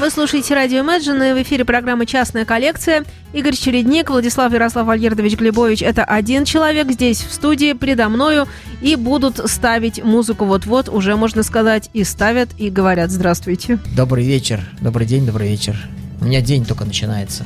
Вы 0.00 0.08
слушаете 0.08 0.54
радио 0.54 0.78
Imagine, 0.78 1.30
и 1.30 1.34
в 1.34 1.42
эфире 1.42 1.66
программа 1.66 2.06
«Частная 2.06 2.46
коллекция». 2.46 3.04
Игорь 3.34 3.54
Чередник, 3.54 4.08
Владислав 4.08 4.50
Ярослав 4.50 4.88
Альгердович 4.88 5.36
Глебович– 5.36 5.82
это 5.82 6.04
один 6.04 6.46
человек 6.46 6.90
здесь, 6.90 7.18
в 7.18 7.30
студии, 7.30 7.74
предо 7.74 8.08
мною, 8.08 8.48
и 8.80 8.96
будут 8.96 9.50
ставить 9.50 10.02
музыку 10.02 10.46
вот-вот, 10.46 10.88
уже 10.88 11.16
можно 11.16 11.42
сказать, 11.42 11.90
и 11.92 12.02
ставят, 12.04 12.48
и 12.56 12.70
говорят 12.70 13.10
«Здравствуйте». 13.10 13.78
Добрый 13.94 14.24
вечер, 14.24 14.62
добрый 14.80 15.06
день, 15.06 15.26
добрый 15.26 15.50
вечер. 15.50 15.76
У 16.22 16.24
меня 16.24 16.40
день 16.40 16.64
только 16.64 16.86
начинается. 16.86 17.44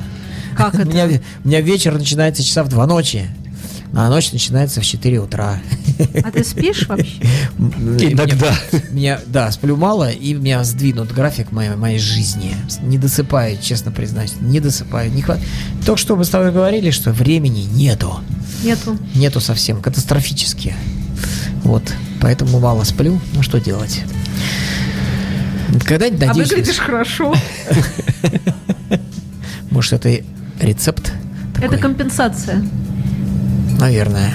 Как 0.55 0.75
это? 0.75 0.83
У 0.87 0.91
меня, 0.91 1.09
у 1.43 1.47
меня 1.49 1.59
вечер 1.59 1.93
начинается 1.97 2.41
часа 2.41 2.63
в 2.63 2.69
2 2.69 2.87
ночи, 2.87 3.27
а 3.93 4.09
ночь 4.09 4.31
начинается 4.31 4.81
в 4.81 4.85
4 4.85 5.19
утра. 5.19 5.59
А 6.23 6.31
ты 6.31 6.43
спишь 6.43 6.87
вообще? 6.87 7.21
Иногда. 7.57 8.53
Меня, 8.91 9.19
да, 9.27 9.51
сплю 9.51 9.77
мало, 9.77 10.09
и 10.11 10.33
меня 10.33 10.63
сдвинут 10.63 11.13
график 11.13 11.51
моей, 11.51 11.75
моей 11.75 11.99
жизни. 11.99 12.55
Не 12.81 12.97
досыпаю, 12.97 13.57
честно 13.61 13.91
признаюсь, 13.91 14.33
не 14.41 14.59
досыпаю. 14.59 15.11
Не 15.11 15.21
хват... 15.21 15.39
Только 15.85 15.99
что 15.99 16.15
мы 16.15 16.25
с 16.25 16.29
тобой 16.29 16.51
говорили, 16.51 16.91
что 16.91 17.11
времени 17.11 17.61
нету. 17.61 18.19
Нету. 18.63 18.97
Нету 19.13 19.39
совсем, 19.39 19.81
катастрофически. 19.81 20.73
Вот, 21.63 21.83
поэтому 22.21 22.59
мало 22.59 22.83
сплю. 22.83 23.19
Ну 23.33 23.41
что 23.43 23.59
делать? 23.59 24.03
Когда-нибудь 25.83 26.23
А 26.23 26.27
надеюсь... 26.27 26.49
выглядишь 26.49 26.77
хорошо. 26.77 27.33
Может, 29.71 29.93
это 29.93 30.23
рецепт? 30.59 31.11
Это 31.55 31.61
такой? 31.63 31.77
компенсация. 31.79 32.63
Наверное. 33.79 34.33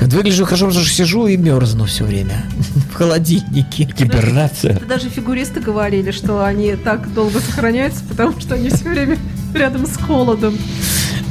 Выгляжу 0.00 0.44
хорошо, 0.44 0.66
потому 0.66 0.84
что 0.84 0.94
сижу 0.94 1.26
и 1.26 1.36
мерзну 1.36 1.84
все 1.86 2.04
время. 2.04 2.44
В 2.92 2.94
холодильнике. 2.94 3.84
Гибернация. 3.84 4.72
Это 4.76 4.86
даже 4.86 5.08
фигуристы 5.08 5.60
говорили, 5.60 6.10
что 6.10 6.44
они 6.44 6.74
так 6.74 7.12
долго 7.14 7.40
сохраняются, 7.40 8.02
потому 8.08 8.38
что 8.40 8.56
они 8.56 8.68
все 8.68 8.88
время 8.88 9.16
рядом 9.54 9.86
с 9.86 9.96
холодом. 9.96 10.58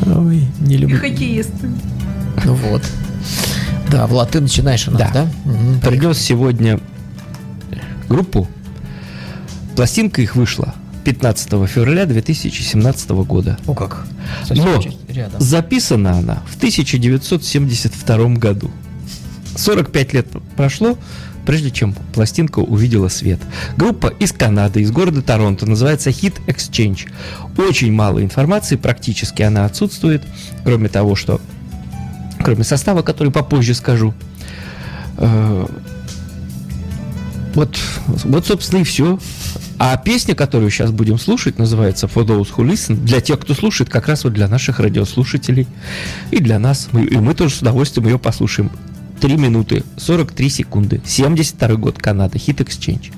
Ой, 0.06 0.48
не 0.62 0.76
И 0.76 0.78
люблю. 0.78 0.98
хоккеисты. 1.00 1.70
Ну 2.46 2.54
вот. 2.54 2.82
Да, 3.92 4.08
Влад, 4.08 4.32
ты 4.32 4.40
начинаешь 4.40 4.88
у 4.88 4.92
нас, 4.92 5.02
да? 5.02 5.12
Да. 5.14 5.28
Мгм. 5.46 5.82
Принес 5.82 6.18
сегодня 6.18 6.80
группу. 8.08 8.48
Пластинка 9.76 10.22
их 10.22 10.36
вышла 10.36 10.74
15 11.04 11.50
февраля 11.68 12.06
2017 12.06 13.10
года. 13.10 13.58
О 13.68 13.74
как. 13.74 14.06
Совсем 14.46 14.66
Но 14.66 14.82
рядом. 15.08 15.42
записана 15.42 16.12
она 16.18 16.44
в 16.48 16.58
1972 16.58 18.30
году. 18.36 18.72
45 19.56 20.14
лет 20.14 20.28
прошло, 20.56 20.98
прежде 21.46 21.72
чем 21.72 21.94
пластинка 22.14 22.60
увидела 22.60 23.10
свет. 23.10 23.40
Группа 23.78 24.08
из 24.08 24.32
Канады, 24.32 24.82
из 24.82 24.92
города 24.92 25.22
Торонто, 25.22 25.66
называется 25.66 26.10
Hit 26.10 26.36
Exchange. 26.48 27.10
Очень 27.58 27.92
мало 27.92 28.24
информации, 28.24 28.76
практически 28.76 29.42
она 29.42 29.66
отсутствует, 29.66 30.24
кроме 30.64 30.90
того, 30.90 31.16
что... 31.16 31.42
Кроме 32.44 32.64
состава, 32.64 33.04
который 33.04 33.32
попозже 33.32 33.76
скажу. 33.76 34.14
Вот, 37.54 37.78
вот, 38.24 38.46
собственно, 38.46 38.80
и 38.82 38.84
все. 38.84 39.20
А 39.78 39.98
песня, 39.98 40.36
которую 40.36 40.70
сейчас 40.72 40.92
будем 40.92 41.18
слушать, 41.20 41.58
называется 41.60 42.08
For 42.08 42.26
Those 42.26 42.50
Who 42.56 42.66
Listen. 42.70 42.96
Для 43.04 43.20
тех, 43.20 43.40
кто 43.40 43.54
слушает, 43.54 43.90
как 43.90 44.08
раз 44.08 44.24
вот 44.24 44.34
для 44.34 44.48
наших 44.48 44.80
радиослушателей. 44.80 45.68
И 46.32 46.38
для 46.40 46.60
нас. 46.60 46.90
Мы- 46.92 47.06
и 47.06 47.18
мы 47.18 47.34
тоже 47.34 47.56
с 47.56 47.62
удовольствием 47.62 48.08
ее 48.08 48.20
послушаем. 48.20 48.72
3 49.20 49.36
минуты 49.38 49.84
43 49.98 50.50
секунды. 50.50 51.02
72 51.06 51.76
год 51.76 51.98
Канада. 52.00 52.38
Hit 52.38 52.58
Exchange. 52.58 53.12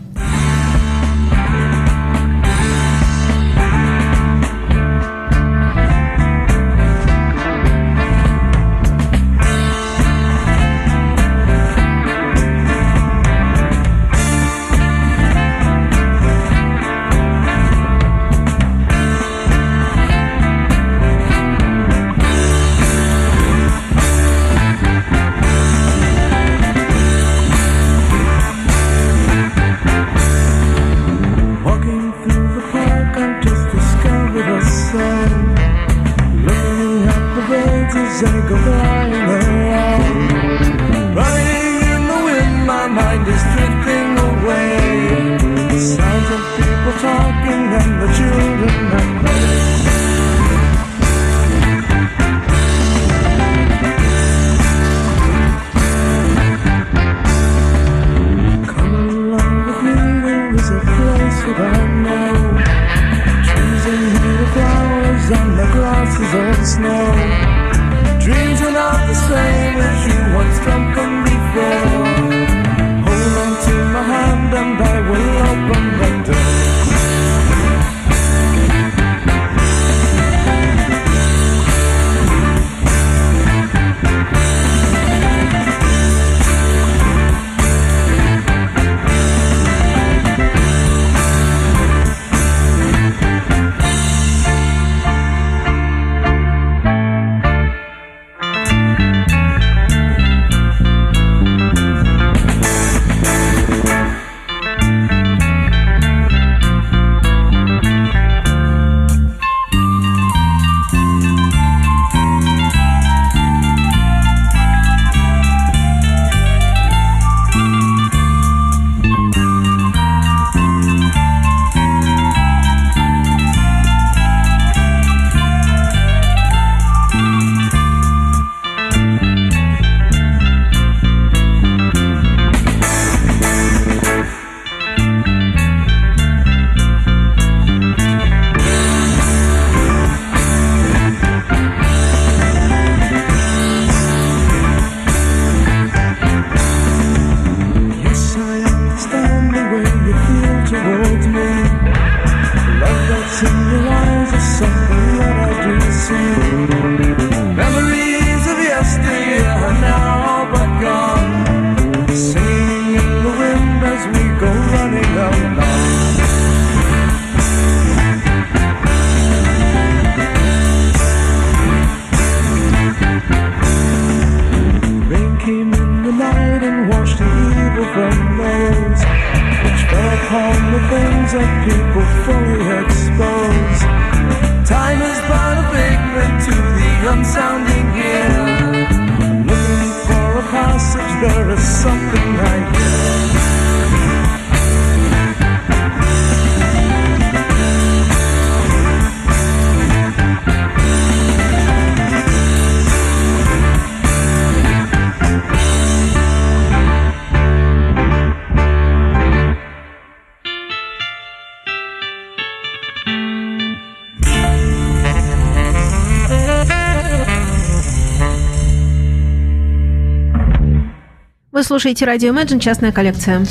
Вы 221.63 221.67
слушаете 221.67 222.03
радио 222.03 222.33
Imagine 222.33 222.59
«Частная 222.59 222.91
коллекция». 222.91 223.45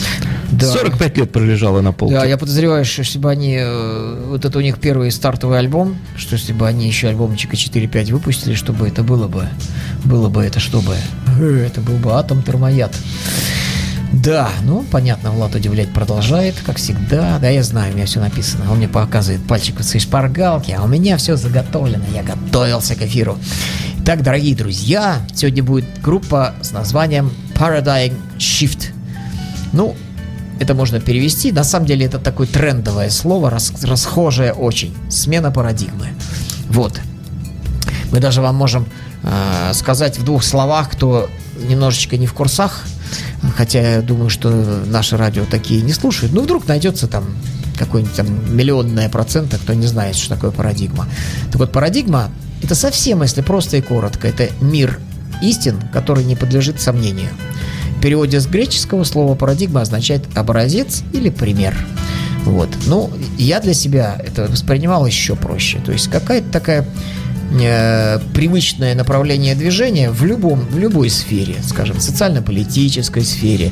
Да. 0.50 0.66
45 0.66 1.16
лет 1.16 1.32
пролежала 1.32 1.80
на 1.80 1.92
полке. 1.92 2.14
Да, 2.14 2.26
я 2.26 2.36
подозреваю, 2.36 2.84
что 2.84 3.00
если 3.00 3.18
бы 3.18 3.30
они, 3.30 3.56
э, 3.58 4.24
вот 4.28 4.44
это 4.44 4.58
у 4.58 4.60
них 4.60 4.78
первый 4.78 5.10
стартовый 5.10 5.58
альбом, 5.58 5.96
что 6.14 6.34
если 6.34 6.52
бы 6.52 6.68
они 6.68 6.86
еще 6.86 7.08
альбомчика 7.08 7.56
4-5 7.56 8.12
выпустили, 8.12 8.54
чтобы 8.54 8.86
это 8.86 9.02
было 9.02 9.28
бы, 9.28 9.48
было 10.04 10.28
бы 10.28 10.44
это 10.44 10.60
что 10.60 10.82
бы, 10.82 10.94
Э, 11.40 11.64
это 11.66 11.80
был 11.80 11.96
бы 11.96 12.12
атом 12.12 12.42
термояд. 12.42 12.94
Да, 14.12 14.50
ну, 14.62 14.84
понятно, 14.90 15.30
Влад 15.30 15.54
удивлять 15.54 15.88
продолжает, 15.88 16.56
как 16.66 16.76
всегда. 16.76 17.38
Да, 17.38 17.48
я 17.48 17.62
знаю, 17.62 17.92
у 17.92 17.96
меня 17.96 18.04
все 18.04 18.20
написано. 18.20 18.70
Он 18.70 18.76
мне 18.76 18.88
показывает 18.88 19.42
пальчик 19.46 19.80
в 19.80 19.82
своей 19.84 20.04
шпаргалке, 20.04 20.76
а 20.78 20.84
у 20.84 20.86
меня 20.86 21.16
все 21.16 21.36
заготовлено. 21.36 22.04
Я 22.12 22.22
готовился 22.22 22.94
к 22.94 23.00
эфиру. 23.00 23.38
Итак, 24.12 24.24
дорогие 24.24 24.54
друзья, 24.54 25.26
сегодня 25.34 25.62
будет 25.62 25.86
группа 26.02 26.54
с 26.60 26.72
названием 26.72 27.32
Paradigm 27.54 28.14
Shift. 28.36 28.88
Ну, 29.72 29.96
это 30.60 30.74
можно 30.74 31.00
перевести. 31.00 31.50
На 31.50 31.64
самом 31.64 31.86
деле 31.86 32.04
это 32.04 32.18
такое 32.18 32.46
трендовое 32.46 33.08
слово, 33.08 33.48
рас- 33.48 33.72
расхожее 33.82 34.52
очень. 34.52 34.94
Смена 35.08 35.50
парадигмы. 35.50 36.08
Вот. 36.68 37.00
Мы 38.10 38.20
даже 38.20 38.42
вам 38.42 38.54
можем 38.54 38.84
э, 39.22 39.72
сказать 39.72 40.18
в 40.18 40.24
двух 40.26 40.44
словах, 40.44 40.90
кто 40.90 41.30
немножечко 41.66 42.18
не 42.18 42.26
в 42.26 42.34
курсах, 42.34 42.82
хотя 43.56 43.94
я 43.94 44.02
думаю, 44.02 44.28
что 44.28 44.50
наши 44.84 45.16
радио 45.16 45.46
такие 45.46 45.80
не 45.80 45.94
слушают. 45.94 46.34
Ну, 46.34 46.42
вдруг 46.42 46.68
найдется 46.68 47.08
там 47.08 47.24
какой-нибудь 47.78 48.14
там 48.14 48.54
миллионное 48.54 49.08
процента, 49.08 49.56
кто 49.56 49.72
не 49.72 49.86
знает, 49.86 50.16
что 50.16 50.34
такое 50.34 50.50
парадигма. 50.50 51.08
Так 51.50 51.56
вот, 51.56 51.72
парадигма– 51.72 52.28
это 52.62 52.74
совсем, 52.74 53.22
если 53.22 53.42
просто 53.42 53.76
и 53.76 53.80
коротко, 53.80 54.28
это 54.28 54.48
мир 54.60 55.00
истин, 55.42 55.80
который 55.92 56.24
не 56.24 56.36
подлежит 56.36 56.80
сомнению. 56.80 57.30
В 57.98 58.00
переводе 58.00 58.40
с 58.40 58.46
греческого 58.46 59.04
слово 59.04 59.34
парадигма 59.34 59.80
означает 59.80 60.24
образец 60.34 61.02
или 61.12 61.30
пример. 61.30 61.74
Вот. 62.44 62.68
Ну, 62.86 63.10
я 63.38 63.60
для 63.60 63.74
себя 63.74 64.20
это 64.24 64.46
воспринимал 64.46 65.06
еще 65.06 65.36
проще. 65.36 65.78
То 65.84 65.92
есть 65.92 66.08
какая-то 66.08 66.50
такая 66.50 66.86
э, 67.60 68.19
привычное 68.34 68.94
направление 68.94 69.54
движения 69.54 70.10
в 70.10 70.25
любом 70.25 70.60
в 70.60 70.78
любой 70.78 71.10
сфере, 71.10 71.56
скажем, 71.66 72.00
социально-политической 72.00 73.25
сфере, 73.25 73.70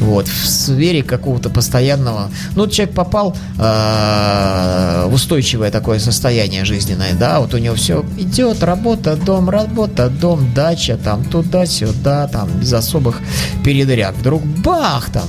вот 0.00 0.28
в 0.28 0.46
сфере 0.48 1.02
какого-то 1.02 1.50
постоянного. 1.50 2.30
Ну, 2.56 2.66
человек 2.66 2.94
попал 2.94 3.36
э, 3.58 5.06
в 5.08 5.14
устойчивое 5.14 5.70
такое 5.70 5.98
состояние 5.98 6.64
жизненное, 6.64 7.14
да, 7.14 7.40
вот 7.40 7.54
у 7.54 7.58
него 7.58 7.74
все 7.74 8.04
идет, 8.18 8.62
работа, 8.62 9.16
дом, 9.16 9.50
работа, 9.50 10.08
дом, 10.08 10.52
дача, 10.54 10.96
там 10.96 11.24
туда-сюда, 11.24 12.28
там 12.28 12.48
без 12.60 12.72
особых 12.72 13.20
передряг. 13.64 14.16
Вдруг 14.16 14.44
бах, 14.44 15.10
там 15.10 15.28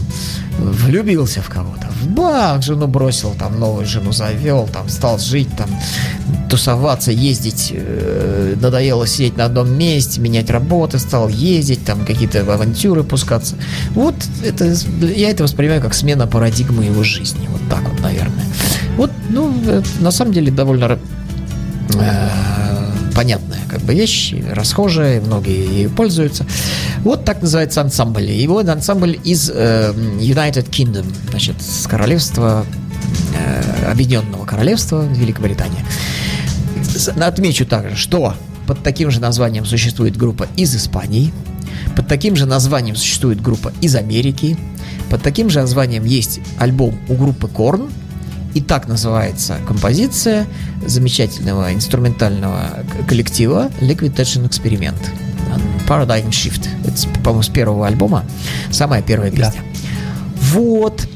влюбился 0.59 1.41
в 1.41 1.49
кого-то, 1.49 1.87
в 2.01 2.07
бах, 2.07 2.61
жену 2.61 2.87
бросил, 2.87 3.33
там 3.37 3.59
новую 3.59 3.85
жену 3.85 4.11
завел, 4.11 4.67
там 4.71 4.89
стал 4.89 5.19
жить, 5.19 5.49
там 5.57 5.69
тусоваться, 6.51 7.13
ездить, 7.13 7.71
э, 7.73 8.55
надоело 8.59 9.07
сидеть 9.07 9.37
на 9.37 9.45
одном 9.45 9.71
месте, 9.71 10.19
менять 10.19 10.49
работы, 10.49 10.99
стал 10.99 11.29
ездить, 11.29 11.85
там 11.85 12.05
какие-то 12.05 12.41
авантюры 12.41 13.05
пускаться. 13.05 13.55
Вот 13.91 14.15
это, 14.43 14.75
я 15.15 15.29
это 15.29 15.43
воспринимаю 15.43 15.81
как 15.81 15.93
смена 15.93 16.27
парадигмы 16.27 16.83
его 16.83 17.03
жизни, 17.03 17.47
вот 17.49 17.61
так 17.69 17.89
вот, 17.89 18.01
наверное. 18.01 18.43
Вот, 18.97 19.11
ну, 19.29 19.53
на 20.01 20.11
самом 20.11 20.33
деле 20.33 20.51
довольно 20.51 20.99
э, 21.93 22.29
понятная 23.15 23.61
как 23.69 23.79
бы 23.83 23.93
вещь, 23.93 24.35
расхожая, 24.51 25.21
многие 25.21 25.73
ею 25.73 25.89
пользуются. 25.89 26.45
Вот 26.99 27.23
так 27.23 27.41
называется 27.41 27.79
ансамбль. 27.79 28.29
Его 28.29 28.59
ансамбль 28.59 29.17
из 29.23 29.49
э, 29.49 29.93
United 30.19 30.69
Kingdom, 30.69 31.05
значит, 31.29 31.55
с 31.61 31.87
королевства, 31.87 32.65
э, 33.37 33.89
Объединенного 33.89 34.45
Королевства 34.45 35.07
Великобритания. 35.15 35.85
Отмечу 37.07 37.65
также, 37.65 37.95
что 37.95 38.35
под 38.67 38.83
таким 38.83 39.11
же 39.11 39.19
названием 39.19 39.65
существует 39.65 40.17
группа 40.17 40.47
из 40.55 40.75
Испании, 40.75 41.33
под 41.95 42.07
таким 42.07 42.35
же 42.35 42.45
названием 42.45 42.95
существует 42.95 43.41
группа 43.41 43.73
из 43.81 43.95
Америки, 43.95 44.57
под 45.09 45.21
таким 45.21 45.49
же 45.49 45.59
названием 45.59 46.05
есть 46.05 46.39
альбом 46.57 46.97
у 47.09 47.15
группы 47.15 47.47
Korn, 47.47 47.91
и 48.53 48.61
так 48.61 48.87
называется 48.87 49.57
композиция 49.67 50.45
замечательного 50.85 51.73
инструментального 51.73 52.83
коллектива 53.07 53.69
Liquid 53.79 54.13
Tension 54.15 54.47
Experiment. 54.49 54.99
Paradigm 55.87 56.29
Shift. 56.29 56.67
Это, 56.85 57.19
по-моему, 57.19 57.43
с 57.43 57.49
первого 57.49 57.87
альбома. 57.87 58.23
Самая 58.71 59.01
первая 59.01 59.31
Да. 59.31 59.37
песня. 59.37 59.61
Вот. 60.53 61.07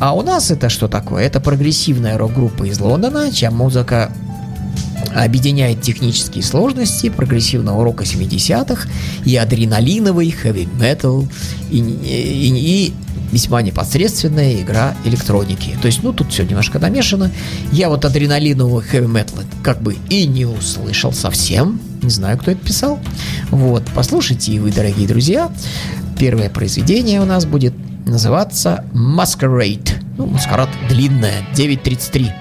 А 0.00 0.14
у 0.14 0.22
нас 0.22 0.50
это 0.50 0.68
что 0.68 0.88
такое? 0.88 1.24
Это 1.24 1.40
прогрессивная 1.40 2.18
рок-группа 2.18 2.64
из 2.64 2.78
Лондона, 2.80 3.32
чья 3.32 3.50
музыка 3.50 4.12
объединяет 5.14 5.80
технические 5.82 6.42
сложности 6.42 7.08
прогрессивного 7.08 7.82
рока 7.84 8.04
70-х 8.04 8.88
и 9.24 9.36
адреналиновый 9.36 10.30
хэви-метал 10.30 11.26
и, 11.70 11.78
и- 11.78 12.88
и 12.88 12.92
весьма 13.32 13.60
непосредственная 13.62 14.60
игра 14.62 14.94
электроники. 15.04 15.76
То 15.82 15.86
есть, 15.86 16.02
ну, 16.02 16.12
тут 16.12 16.32
все 16.32 16.44
немножко 16.44 16.78
намешано. 16.78 17.30
Я 17.72 17.88
вот 17.90 18.04
адреналинового 18.04 18.80
хэви-металла 18.82 19.44
как 19.62 19.82
бы 19.82 19.96
и 20.08 20.26
не 20.26 20.46
услышал 20.46 21.12
совсем. 21.12 21.80
Не 22.02 22.10
знаю, 22.10 22.38
кто 22.38 22.52
это 22.52 22.60
писал. 22.64 22.98
Вот, 23.50 23.82
послушайте 23.94 24.52
и 24.52 24.58
вы, 24.58 24.70
дорогие 24.72 25.06
друзья. 25.06 25.50
Первое 26.18 26.48
произведение 26.48 27.20
у 27.20 27.24
нас 27.26 27.44
будет 27.44 27.74
называться 28.06 28.84
Masquerade. 28.94 29.90
Ну, 30.16 30.26
маскарад 30.26 30.68
длинная, 30.88 31.44
9.33. 31.54 32.32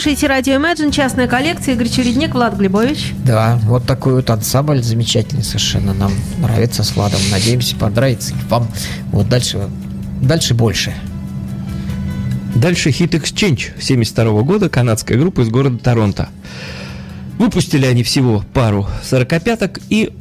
слушаете 0.00 0.28
радио 0.28 0.54
Imagine, 0.54 0.90
частная 0.92 1.28
коллекция, 1.28 1.74
Игорь 1.74 1.90
Чередник, 1.90 2.32
Влад 2.32 2.56
Глебович. 2.56 3.12
Да, 3.22 3.60
вот 3.64 3.84
такой 3.84 4.14
вот 4.14 4.30
ансамбль 4.30 4.82
замечательный 4.82 5.42
совершенно. 5.42 5.92
Нам 5.92 6.10
нравится 6.38 6.82
с 6.82 6.96
Владом. 6.96 7.20
Надеемся, 7.30 7.76
понравится 7.76 8.32
и 8.32 8.48
вам. 8.48 8.66
Вот 9.12 9.28
дальше, 9.28 9.68
дальше 10.22 10.54
больше. 10.54 10.94
Дальше 12.54 12.92
хит 12.92 13.14
Exchange 13.14 13.78
72 13.78 14.40
года, 14.40 14.70
канадская 14.70 15.18
группа 15.18 15.42
из 15.42 15.50
города 15.50 15.76
Торонто. 15.76 16.30
Выпустили 17.36 17.84
они 17.84 18.02
всего 18.02 18.42
пару 18.54 18.88
сорокопяток 19.04 19.80
и 19.90 20.14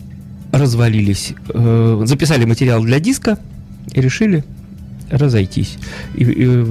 развалились. 0.52 1.36
Э, 1.54 2.02
Записали 2.04 2.44
материал 2.44 2.84
для 2.84 3.00
диска 3.00 3.40
и 3.94 4.02
решили 4.02 4.44
разойтись. 5.10 5.78
И, 6.16 6.24
и 6.24 6.66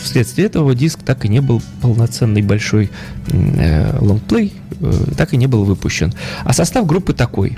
вследствие 0.00 0.46
этого 0.46 0.74
диск 0.74 1.00
так 1.02 1.24
и 1.24 1.28
не 1.28 1.40
был 1.40 1.62
полноценный 1.80 2.42
большой 2.42 2.90
э, 3.28 3.98
лонгплей, 4.00 4.52
э, 4.80 4.92
так 5.16 5.34
и 5.34 5.36
не 5.36 5.46
был 5.46 5.64
выпущен. 5.64 6.12
А 6.44 6.52
состав 6.52 6.86
группы 6.86 7.12
такой. 7.12 7.56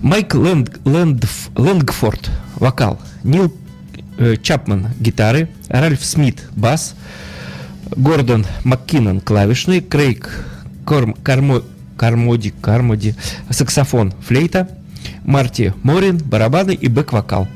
Майк 0.00 0.34
Лэнг, 0.34 0.80
Лэндф- 0.84 1.50
Лэнгфорд, 1.56 2.30
вокал. 2.56 3.00
Нил 3.22 3.54
э, 4.18 4.36
Чапман, 4.42 4.88
гитары. 4.98 5.48
Ральф 5.68 6.04
Смит, 6.04 6.48
бас. 6.56 6.94
Гордон 7.94 8.46
Маккинон, 8.64 9.20
клавишный. 9.20 9.80
Крейг 9.80 10.44
Корм, 10.84 11.14
Кармо, 11.14 11.62
Кармоди, 11.96 12.52
Кармоди, 12.60 13.14
саксофон, 13.50 14.12
флейта. 14.26 14.68
Марти 15.24 15.72
Морин, 15.82 16.18
барабаны 16.18 16.72
и 16.74 16.88
бэк-вокал. 16.88 17.48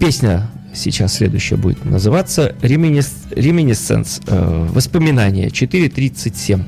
Песня 0.00 0.46
сейчас 0.74 1.14
следующая 1.14 1.56
будет 1.56 1.84
называться 1.84 2.54
«Реминес- 2.62 3.26
«Реминесценс». 3.30 4.20
э, 4.26 4.66
Воспоминания 4.72 5.48
4.37. 5.48 6.62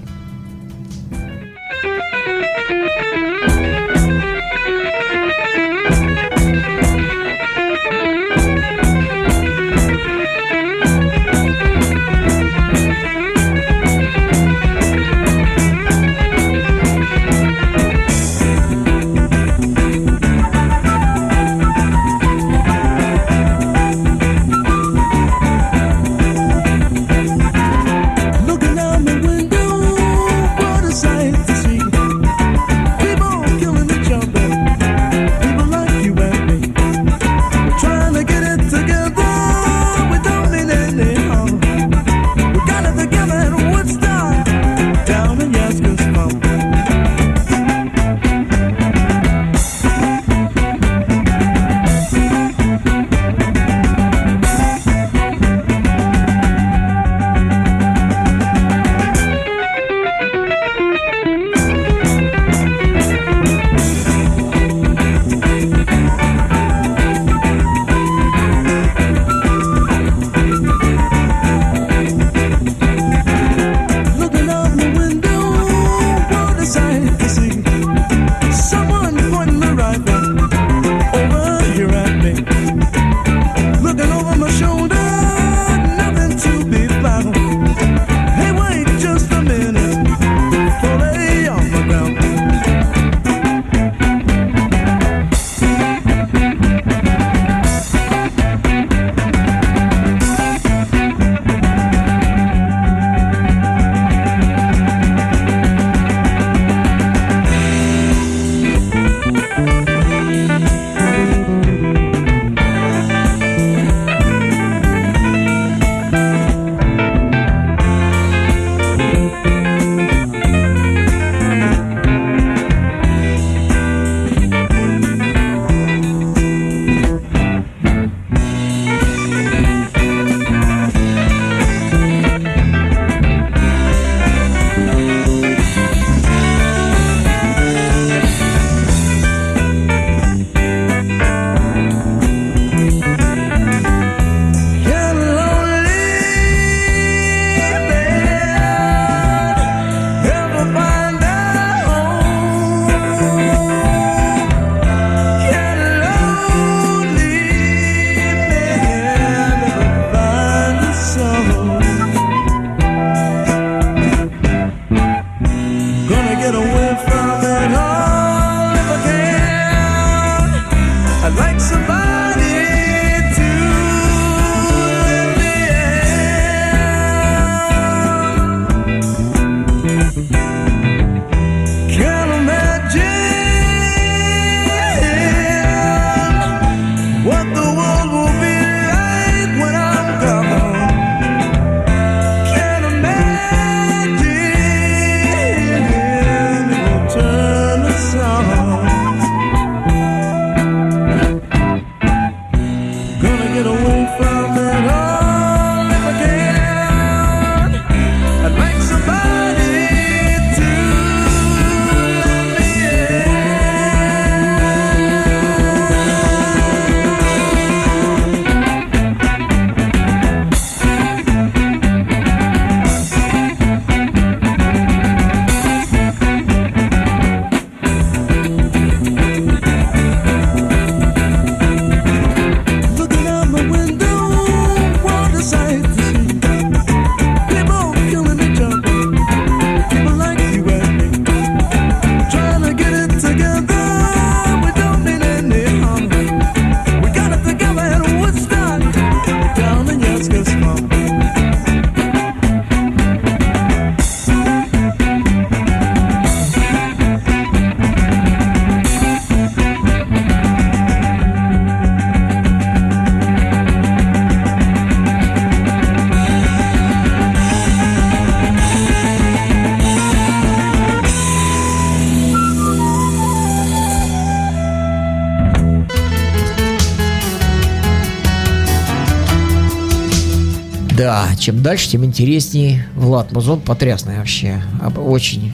Да, 281.01 281.31
чем 281.39 281.63
дальше, 281.63 281.89
тем 281.89 282.05
интереснее. 282.05 282.87
Влад 282.95 283.33
Музон 283.33 283.59
потрясный 283.63 284.19
вообще. 284.19 284.63
Об- 284.83 284.99
Очень 284.99 285.51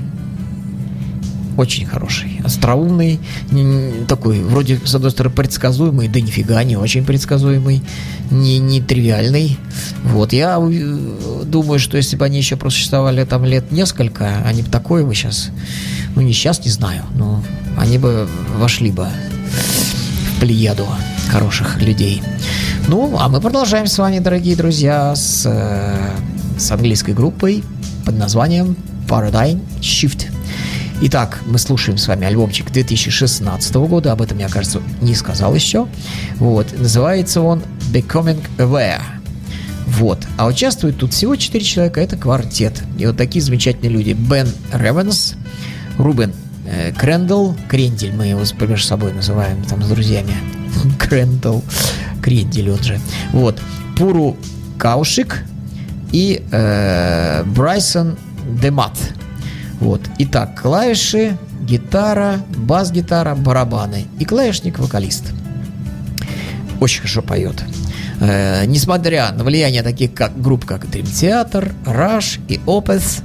очень 1.56 1.86
хороший, 1.86 2.38
остроумный, 2.44 3.18
такой, 4.08 4.40
вроде, 4.42 4.78
с 4.84 4.94
одной 4.94 5.10
стороны, 5.10 5.34
предсказуемый, 5.34 6.06
да 6.08 6.20
нифига 6.20 6.62
не 6.64 6.76
очень 6.76 7.02
предсказуемый, 7.02 7.80
не, 8.30 8.58
не 8.58 8.82
тривиальный. 8.82 9.56
Вот, 10.04 10.34
я 10.34 10.58
э, 10.60 11.42
думаю, 11.46 11.78
что 11.78 11.96
если 11.96 12.16
бы 12.16 12.26
они 12.26 12.36
еще 12.36 12.56
просуществовали 12.56 13.24
там 13.24 13.46
лет 13.46 13.72
несколько, 13.72 14.42
они 14.44 14.60
бы 14.62 14.68
такое 14.70 15.02
бы 15.06 15.14
сейчас, 15.14 15.48
ну 16.14 16.20
не 16.20 16.34
сейчас, 16.34 16.62
не 16.62 16.70
знаю, 16.70 17.04
но 17.14 17.42
они 17.78 17.96
бы 17.96 18.28
вошли 18.58 18.90
бы 18.90 19.06
в 19.06 20.40
плеяду 20.40 20.86
хороших 21.30 21.80
людей. 21.80 22.22
Ну, 22.88 23.16
а 23.18 23.28
мы 23.28 23.40
продолжаем 23.40 23.88
с 23.88 23.98
вами, 23.98 24.20
дорогие 24.20 24.54
друзья, 24.54 25.16
с, 25.16 25.42
э, 25.44 26.10
с 26.56 26.70
английской 26.70 27.10
группой 27.10 27.64
под 28.04 28.16
названием 28.16 28.76
Paradigm 29.08 29.60
Shift. 29.80 30.26
Итак, 31.02 31.40
мы 31.46 31.58
слушаем 31.58 31.98
с 31.98 32.06
вами 32.06 32.28
альбомчик 32.28 32.70
2016 32.70 33.88
года, 33.88 34.12
об 34.12 34.22
этом 34.22 34.38
я, 34.38 34.48
кажется, 34.48 34.80
не 35.00 35.16
сказал 35.16 35.52
еще. 35.52 35.88
Вот, 36.36 36.78
называется 36.78 37.40
он 37.40 37.60
Becoming 37.92 38.40
Aware. 38.58 39.02
Вот. 39.88 40.20
А 40.36 40.46
участвует 40.46 40.96
тут 40.96 41.12
всего 41.12 41.34
4 41.34 41.64
человека, 41.64 42.00
это 42.00 42.16
квартет. 42.16 42.80
И 42.98 43.06
вот 43.06 43.16
такие 43.16 43.42
замечательные 43.42 43.90
люди. 43.90 44.12
Бен 44.12 44.48
Ревенс, 44.72 45.34
Рубен 45.98 46.32
э, 46.66 46.92
Крендел, 46.92 47.56
Крендель 47.68 48.12
мы 48.12 48.26
его 48.26 48.42
между 48.60 48.86
собой 48.86 49.12
называем 49.12 49.64
там 49.64 49.82
с 49.82 49.88
друзьями. 49.88 50.34
Крендел, 51.00 51.64
Крендель 52.26 52.70
он 52.70 52.82
же. 52.82 52.98
Вот. 53.32 53.62
Пуру 53.96 54.36
Каушик 54.78 55.44
и 56.10 56.42
э, 56.50 57.44
Брайсон 57.44 58.18
Демат. 58.60 58.98
Вот. 59.78 60.00
Итак, 60.18 60.60
клавиши, 60.60 61.38
гитара, 61.62 62.40
бас-гитара, 62.56 63.36
барабаны 63.36 64.06
и 64.18 64.24
клавишник-вокалист. 64.24 65.26
Очень 66.80 67.02
хорошо 67.02 67.22
поет. 67.22 67.62
Э, 68.18 68.64
несмотря 68.66 69.30
на 69.30 69.44
влияние 69.44 69.84
таких 69.84 70.12
как 70.12 70.40
групп, 70.42 70.64
как 70.64 70.86
Dream 70.86 71.04
Theater, 71.04 71.72
Rush 71.84 72.40
и 72.48 72.56
Opeth, 72.66 73.22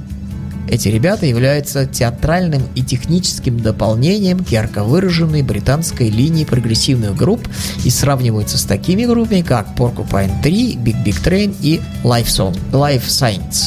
эти 0.72 0.88
ребята 0.88 1.26
являются 1.26 1.84
театральным 1.84 2.62
и 2.74 2.82
техническим 2.82 3.60
дополнением 3.60 4.42
к 4.42 4.48
ярко 4.48 4.84
выраженной 4.84 5.42
британской 5.42 6.08
линии 6.08 6.46
прогрессивных 6.46 7.14
групп 7.14 7.46
и 7.84 7.90
сравниваются 7.90 8.56
с 8.56 8.62
такими 8.62 9.04
группами, 9.04 9.42
как 9.42 9.76
Porcupine 9.76 10.32
3, 10.42 10.76
Big 10.76 11.04
Big 11.04 11.22
Train 11.22 11.54
и 11.60 11.82
Life, 12.04 12.28
Song, 12.28 12.58
Life 12.72 13.04
Science. 13.06 13.66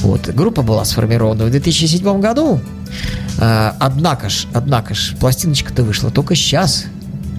Вот. 0.00 0.26
Группа 0.28 0.62
была 0.62 0.86
сформирована 0.86 1.44
в 1.44 1.50
2007 1.50 2.20
году. 2.22 2.58
А, 3.38 3.76
однако 3.78 4.30
ж, 4.30 4.46
однако 4.54 4.94
ж, 4.94 5.14
пластиночка-то 5.20 5.82
вышла 5.82 6.10
только 6.10 6.34
сейчас. 6.34 6.86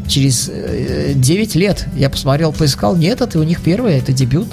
Через 0.08 0.48
э, 0.54 1.14
9 1.16 1.56
лет 1.56 1.88
я 1.96 2.12
посмотрел, 2.12 2.54
поискал. 2.54 2.96
Нет, 2.96 3.22
это 3.22 3.40
у 3.40 3.44
них 3.44 3.62
первое, 3.62 3.98
это 3.98 4.14
дебют. 4.14 4.50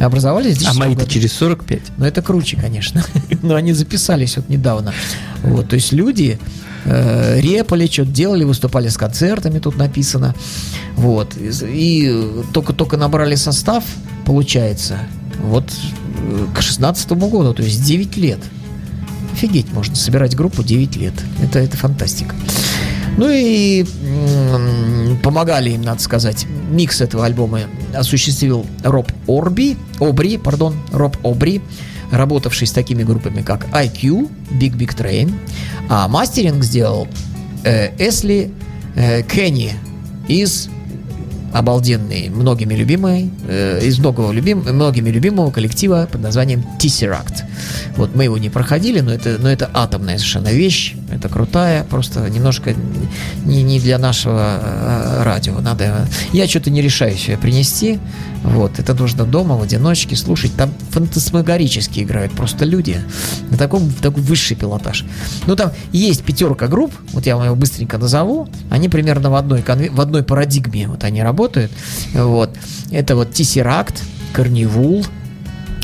Образовались 0.00 0.56
А 0.58 0.74
2007 0.74 0.78
мои-то 0.78 1.10
через 1.10 1.32
45. 1.32 1.80
Но 1.96 2.06
это 2.06 2.22
круче, 2.22 2.56
конечно. 2.56 3.02
Но 3.42 3.54
они 3.54 3.72
записались 3.72 4.36
вот 4.36 4.48
недавно. 4.48 4.92
Вот, 5.42 5.68
то 5.68 5.76
есть 5.76 5.92
люди 5.92 6.38
э, 6.84 7.40
репали, 7.40 7.86
что-то 7.86 8.10
делали, 8.10 8.44
выступали 8.44 8.88
с 8.88 8.96
концертами, 8.96 9.58
тут 9.58 9.76
написано. 9.76 10.34
Вот. 10.96 11.36
И, 11.36 11.50
и 11.62 12.42
только-только 12.52 12.96
набрали 12.96 13.36
состав, 13.36 13.84
получается, 14.24 14.98
вот 15.42 15.64
э, 16.18 16.46
к 16.54 16.60
16 16.60 17.10
году, 17.12 17.54
то 17.54 17.62
есть 17.62 17.82
9 17.84 18.16
лет. 18.16 18.40
Офигеть, 19.32 19.72
можно 19.72 19.94
собирать 19.94 20.34
группу 20.34 20.62
9 20.62 20.96
лет. 20.96 21.14
Это, 21.42 21.58
это 21.58 21.76
фантастика. 21.76 22.34
Ну 23.16 23.30
и 23.30 23.84
помогали 25.22 25.70
им, 25.70 25.82
надо 25.82 26.02
сказать. 26.02 26.46
Микс 26.70 27.00
этого 27.00 27.24
альбома 27.24 27.60
осуществил 27.94 28.66
Роб 28.84 29.10
Орби, 29.26 29.76
Обри, 30.00 30.36
пардон, 30.36 30.74
Роб 30.92 31.16
Обри, 31.24 31.62
работавший 32.10 32.66
с 32.66 32.72
такими 32.72 33.02
группами, 33.02 33.42
как 33.42 33.66
IQ, 33.68 34.30
Big 34.52 34.76
Big 34.76 34.96
Train. 34.96 35.34
А 35.88 36.08
мастеринг 36.08 36.62
сделал 36.62 37.08
э, 37.64 37.90
Эсли 37.98 38.52
э, 38.94 39.22
Кенни 39.22 39.72
из 40.28 40.68
обалденный, 41.52 42.28
многими 42.28 42.74
любимый, 42.74 43.30
э, 43.48 43.80
из 43.82 43.98
многого 43.98 44.32
любим, 44.32 44.60
многими 44.60 45.10
любимого 45.10 45.50
коллектива 45.50 46.08
под 46.10 46.20
названием 46.20 46.64
Tesseract. 46.78 47.44
Вот 47.96 48.14
мы 48.14 48.24
его 48.24 48.38
не 48.38 48.50
проходили, 48.50 49.00
но 49.00 49.12
это, 49.12 49.36
но 49.38 49.48
это 49.50 49.70
атомная 49.72 50.18
совершенно 50.18 50.48
вещь, 50.48 50.94
это 51.10 51.28
крутая, 51.28 51.84
просто 51.84 52.28
немножко 52.28 52.74
не, 53.44 53.62
не 53.62 53.80
для 53.80 53.98
нашего 53.98 54.60
э, 54.62 55.22
радио. 55.24 55.58
Надо, 55.60 56.08
я 56.32 56.46
что-то 56.46 56.70
не 56.70 56.82
решаюсь 56.82 57.28
ее 57.28 57.38
принести, 57.38 57.98
вот, 58.46 58.78
это 58.78 58.94
нужно 58.94 59.24
дома 59.24 59.56
в 59.56 59.62
одиночке 59.62 60.14
слушать, 60.14 60.54
там 60.56 60.72
фантасмагорически 60.90 62.00
играют 62.00 62.32
просто 62.32 62.64
люди, 62.64 63.00
на 63.50 63.56
таком, 63.56 63.82
в 63.82 64.00
такой 64.00 64.22
высший 64.22 64.56
пилотаж. 64.56 65.04
Ну 65.46 65.56
там 65.56 65.72
есть 65.92 66.22
пятерка 66.22 66.68
групп, 66.68 66.92
вот 67.12 67.26
я 67.26 67.36
вам 67.36 67.46
его 67.46 67.56
быстренько 67.56 67.98
назову, 67.98 68.48
они 68.70 68.88
примерно 68.88 69.30
в 69.30 69.34
одной, 69.34 69.60
конве- 69.60 69.90
в 69.90 70.00
одной 70.00 70.22
парадигме 70.22 70.86
вот 70.86 71.02
они 71.02 71.22
работают, 71.22 71.35
вот, 72.14 72.56
это 72.90 73.16
вот 73.16 73.30
Tesseract, 73.30 74.02
Carnival, 74.34 75.06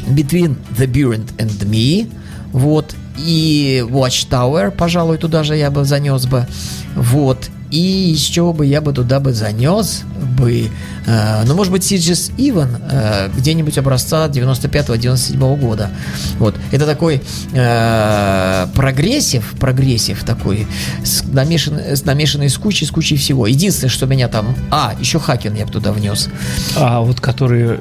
Between 0.09 0.57
the 0.77 0.87
Burent 0.87 1.35
and 1.37 1.65
Me, 1.69 2.11
вот, 2.53 2.95
и 3.19 3.85
Watchtower, 3.89 4.71
пожалуй, 4.71 5.19
туда 5.19 5.43
же 5.43 5.57
я 5.57 5.71
бы 5.71 5.85
занес 5.85 6.27
бы, 6.27 6.47
вот, 6.95 7.51
и 7.73 7.79
еще 7.79 8.53
бы 8.53 8.67
я 8.67 8.83
бы 8.83 8.93
туда 8.93 9.19
бы 9.19 9.33
занес 9.33 10.03
бы, 10.39 10.69
э, 11.07 11.43
ну, 11.47 11.55
может 11.55 11.73
быть, 11.73 11.91
Sieges 11.91 12.35
Even, 12.37 12.69
э, 12.91 13.31
где-нибудь 13.35 13.79
образца 13.79 14.29
95-97 14.29 15.57
года. 15.57 15.91
Вот, 16.39 16.55
это 16.71 16.85
такой 16.85 17.23
э, 17.55 18.67
прогрессив, 18.75 19.55
прогрессив 19.59 20.23
такой, 20.23 20.67
с, 21.03 21.25
намешан, 21.25 21.79
с 21.79 22.05
намешанной 22.05 22.51
с 22.51 22.59
кучей, 22.59 22.85
с 22.85 22.91
кучей 22.91 23.17
всего. 23.17 23.47
Единственное, 23.47 23.91
что 23.91 24.07
меня 24.07 24.29
там... 24.29 24.55
А, 24.71 24.95
еще 25.01 25.19
Haken 25.19 25.55
я 25.55 25.65
бы 25.65 25.73
туда 25.73 25.93
внес. 25.93 26.29
А 26.77 27.01
вот 27.01 27.21
которые... 27.21 27.81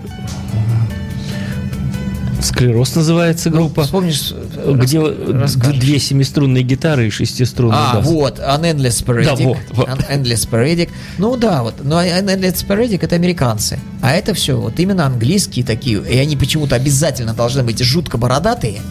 Склероз 2.41 2.95
называется 2.95 3.49
группа. 3.49 3.83
Вспомнишь? 3.83 4.33
где 4.65 4.99
рас- 4.99 5.15
д- 5.15 5.33
расскажешь. 5.33 5.79
две 5.79 5.99
семиструнные 5.99 6.63
гитары 6.63 7.07
и 7.07 7.09
шестиструнный 7.09 7.77
А, 7.77 7.95
бас. 7.95 8.05
вот, 8.07 8.39
An 8.39 8.61
Endless 8.63 9.03
Paradic. 9.05 9.25
Да, 9.25 9.35
вот, 9.35 9.57
вот. 9.71 9.87
An 9.87 9.99
Endless 10.09 10.49
Paradic. 10.49 10.89
Ну 11.17 11.37
да, 11.37 11.63
вот, 11.63 11.75
но 11.83 12.01
An 12.01 12.25
Endless 12.25 12.65
Paradic 12.65 12.99
это 13.03 13.15
американцы. 13.15 13.79
А 14.01 14.11
это 14.11 14.33
все 14.33 14.59
вот 14.59 14.79
именно 14.79 15.05
английские 15.05 15.63
такие. 15.65 16.01
И 16.01 16.17
они 16.17 16.35
почему-то 16.35 16.75
обязательно 16.75 17.33
должны 17.33 17.63
быть 17.63 17.79
жутко 17.83 18.17
бородатые. 18.17 18.81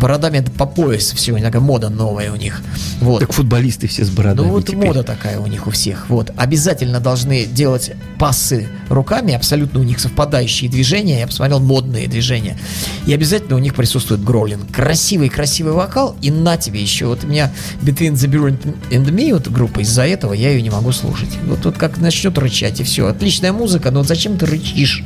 Бородами 0.00 0.38
это 0.38 0.50
по 0.50 0.66
пояс 0.66 1.12
все, 1.12 1.38
такая 1.38 1.62
мода 1.62 1.88
новая 1.88 2.32
у 2.32 2.36
них. 2.36 2.62
Вот. 3.00 3.20
Так 3.20 3.32
футболисты 3.32 3.86
все 3.86 4.04
с 4.04 4.10
бородами 4.10 4.46
Ну 4.46 4.52
вот 4.52 4.66
теперь. 4.66 4.86
мода 4.86 5.02
такая 5.02 5.38
у 5.38 5.46
них 5.46 5.66
у 5.66 5.70
всех. 5.70 6.08
Вот. 6.08 6.30
Обязательно 6.36 7.00
должны 7.00 7.46
делать 7.46 7.92
пассы 8.18 8.68
руками, 8.88 9.34
абсолютно 9.34 9.80
у 9.80 9.82
них 9.82 10.00
совпадающие 10.00 10.70
движения. 10.70 11.20
Я 11.20 11.26
посмотрел 11.26 11.60
модные 11.60 12.08
движения. 12.08 12.58
И 13.06 13.14
обязательно 13.14 13.56
у 13.56 13.58
них 13.58 13.74
присутствует 13.74 14.22
гроулинг. 14.22 14.70
Красивый-красивый 14.72 15.72
вокал. 15.72 16.16
И 16.20 16.30
на 16.30 16.56
тебе 16.56 16.80
еще. 16.80 17.06
Вот 17.06 17.24
у 17.24 17.26
меня 17.26 17.52
Between 17.82 18.12
the 18.14 18.30
Bureau 18.30 18.56
and 18.90 19.06
Me, 19.10 19.32
вот 19.32 19.48
группа, 19.48 19.80
из-за 19.80 20.06
этого 20.06 20.32
я 20.32 20.50
ее 20.50 20.62
не 20.62 20.70
могу 20.70 20.92
слушать. 20.92 21.30
Вот 21.46 21.62
тут 21.62 21.76
как 21.76 21.98
начнет 21.98 22.36
рычать, 22.38 22.80
и 22.80 22.84
все. 22.84 23.06
Отличная 23.06 23.52
музыка, 23.52 23.90
но 23.90 24.00
вот 24.00 24.08
зачем 24.08 24.38
ты 24.38 24.46
рычишь? 24.46 25.04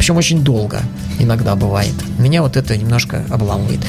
Причем 0.00 0.16
очень 0.16 0.42
долго 0.42 0.80
иногда 1.18 1.54
бывает. 1.54 1.92
Меня 2.18 2.40
вот 2.40 2.56
это 2.56 2.74
немножко 2.74 3.22
обламывает. 3.28 3.80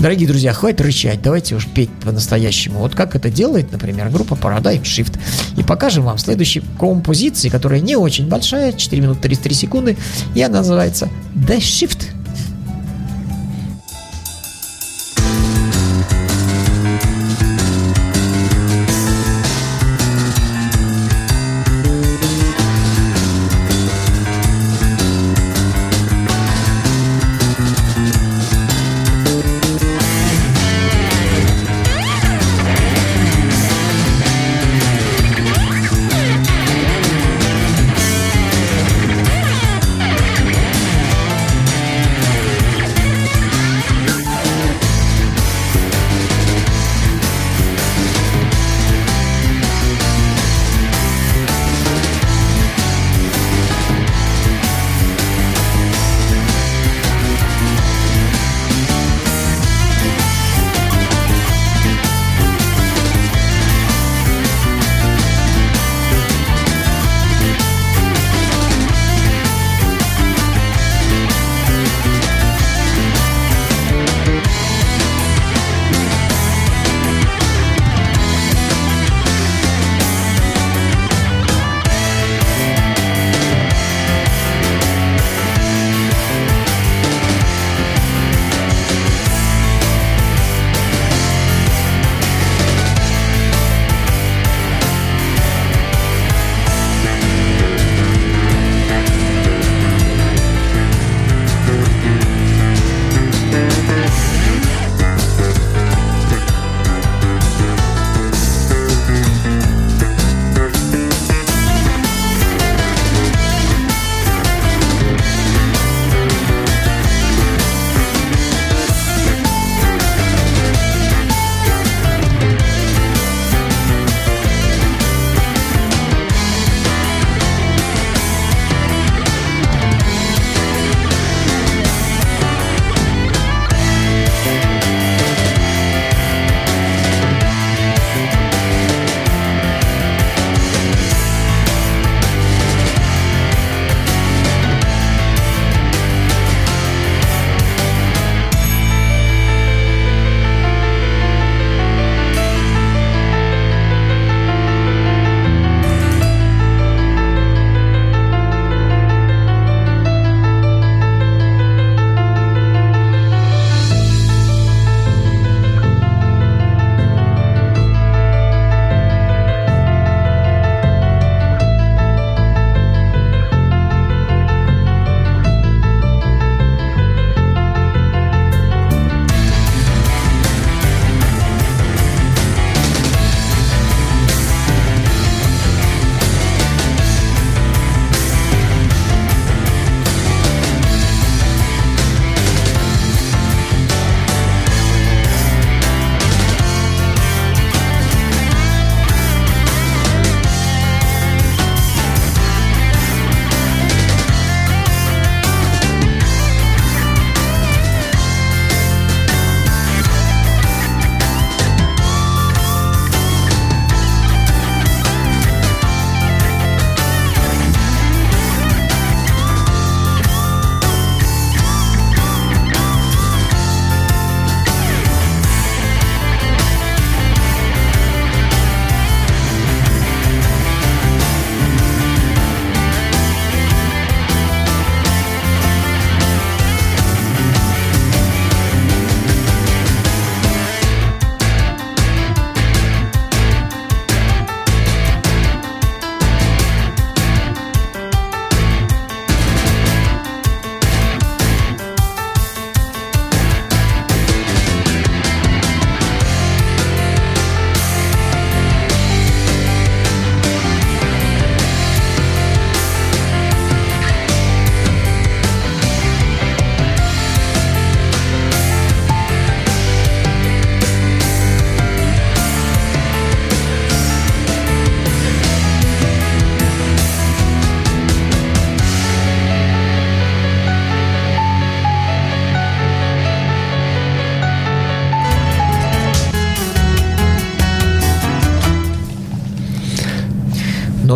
Дорогие 0.00 0.26
друзья, 0.26 0.54
хватит 0.54 0.80
рычать, 0.80 1.20
давайте 1.20 1.56
уж 1.56 1.66
петь 1.66 1.90
по-настоящему. 2.02 2.78
Вот 2.78 2.94
как 2.94 3.14
это 3.14 3.28
делает, 3.28 3.70
например, 3.70 4.08
группа 4.08 4.32
Paradigm 4.32 4.80
Shift. 4.80 5.18
И 5.58 5.62
покажем 5.62 6.04
вам 6.04 6.16
следующей 6.16 6.62
композиции, 6.80 7.50
которая 7.50 7.80
не 7.80 7.96
очень 7.96 8.28
большая, 8.28 8.72
4 8.72 9.02
минуты 9.02 9.20
33 9.20 9.54
секунды, 9.54 9.98
и 10.34 10.40
она 10.40 10.60
называется 10.60 11.10
The 11.34 11.58
Shift. 11.58 12.17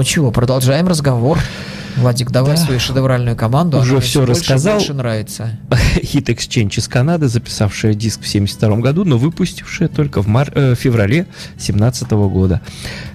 Ну 0.03 0.07
чего, 0.07 0.33
продолжаем 0.33 0.89
разговор. 0.89 1.39
Владик, 1.97 2.33
давай 2.33 2.57
Да. 2.57 2.61
свою 2.65 2.81
шедевральную 2.81 3.37
команду. 3.37 3.79
Уже 3.79 4.01
всё 4.01 4.27
больше 4.27 4.33
рассказал. 4.33 4.79
больше 4.79 4.95
нравится. 4.95 5.61
Hit 5.71 6.25
Exchange 6.25 6.81
из 6.81 6.89
Канады, 6.89 7.29
записавшая 7.29 7.95
диск 7.95 8.17
в 8.23 8.27
1972 8.29 8.79
году, 8.79 9.05
но 9.05 9.17
выпустившая 9.17 9.87
только 9.87 10.21
в 10.21 10.27
мар- 10.27 10.51
э, 10.57 10.75
феврале 10.75 11.27
2017 11.55 12.11
года. 12.27 12.61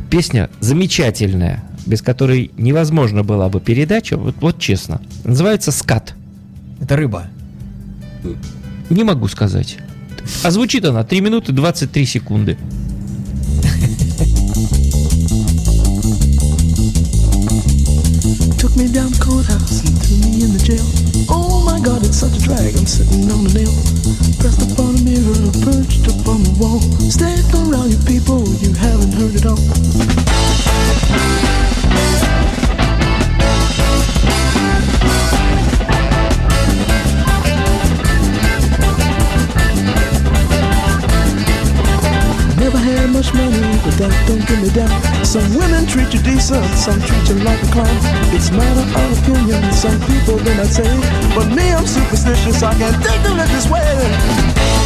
Песня 0.09 0.49
замечательная, 0.61 1.61
без 1.85 2.01
которой 2.01 2.51
невозможна 2.55 3.21
была 3.25 3.49
бы 3.49 3.59
передача, 3.59 4.15
вот, 4.15 4.35
вот 4.39 4.57
честно. 4.57 5.01
Называется 5.25 5.73
«Скат». 5.73 6.13
Это 6.79 6.95
рыба. 6.95 7.27
Не 8.89 9.03
могу 9.03 9.27
сказать. 9.27 9.75
А 10.45 10.51
звучит 10.51 10.85
она 10.85 11.03
3 11.03 11.19
минуты 11.19 11.51
23 11.51 12.05
секунды. 12.05 12.57
Me 18.77 18.87
down 18.87 19.09
the 19.09 19.17
courthouse 19.17 19.81
and 19.81 19.97
threw 20.05 20.17
me 20.21 20.45
in 20.45 20.53
the 20.53 20.61
jail. 20.61 20.85
Oh 21.29 21.65
my 21.65 21.79
god, 21.79 22.05
it's 22.05 22.17
such 22.17 22.37
a 22.37 22.41
drag. 22.41 22.77
I'm 22.77 22.85
sitting 22.85 23.25
on 23.31 23.49
a 23.49 23.53
nail. 23.53 23.73
Pressed 24.37 24.61
upon 24.61 24.93
a 24.93 25.01
mirror, 25.01 25.49
perched 25.65 26.05
upon 26.05 26.45
the 26.45 26.53
wall. 26.61 26.79
Stay 27.09 27.41
around, 27.57 27.89
you 27.89 27.97
people, 28.05 28.45
you 28.61 28.73
haven't 28.73 29.13
heard 29.13 29.33
it 29.33 29.45
all. 29.45 29.57
Never 42.57 42.77
had 42.79 43.11
much 43.11 43.33
money, 43.33 43.61
but 43.85 43.93
that 44.01 44.11
don't 44.27 44.41
get 44.47 44.59
me 44.61 44.69
down. 44.73 44.89
Some 45.23 45.55
women 45.55 45.85
treat 45.85 46.11
you 46.11 46.21
decent, 46.21 46.65
some 46.73 46.99
treat 47.01 47.29
you 47.29 47.35
like 47.45 47.61
a 47.61 47.69
clown. 47.71 47.97
It's 48.33 48.49
matter 48.49 48.81
of 48.81 49.19
opinion, 49.21 49.71
some 49.71 49.99
people 50.09 50.41
may 50.41 50.57
not 50.57 50.65
say. 50.65 50.89
But 51.35 51.53
me, 51.53 51.71
I'm 51.71 51.85
superstitious, 51.85 52.63
I 52.63 52.73
can't 52.73 52.97
think 53.03 53.23
to 53.25 53.33
live 53.33 53.49
this 53.49 53.69
way. 53.69 54.76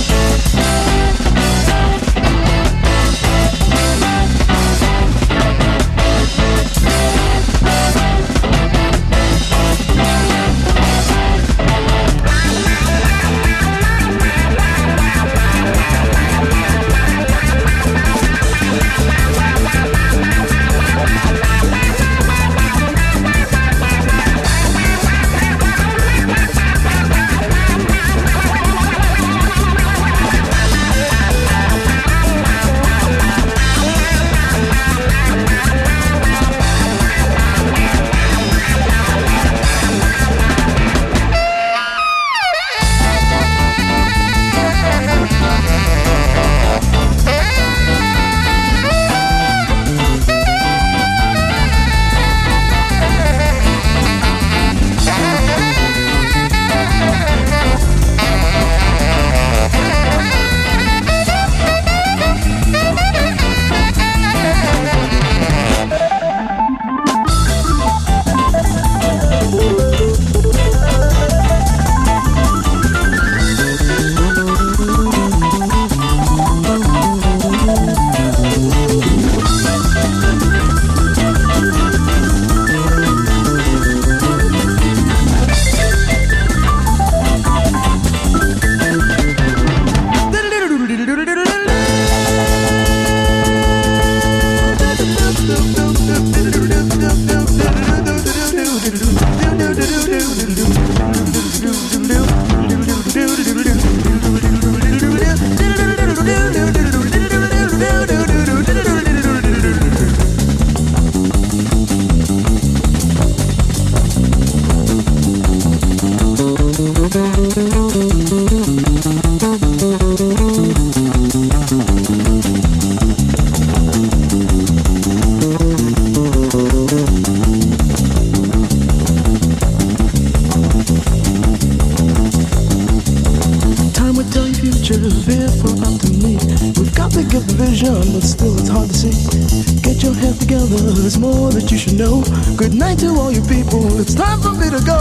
To 143.01 143.07
all 143.19 143.31
you 143.31 143.41
people, 143.41 143.99
it's 143.99 144.13
time 144.13 144.39
for 144.41 144.53
me 144.53 144.69
to 144.69 144.79
go. 144.85 144.99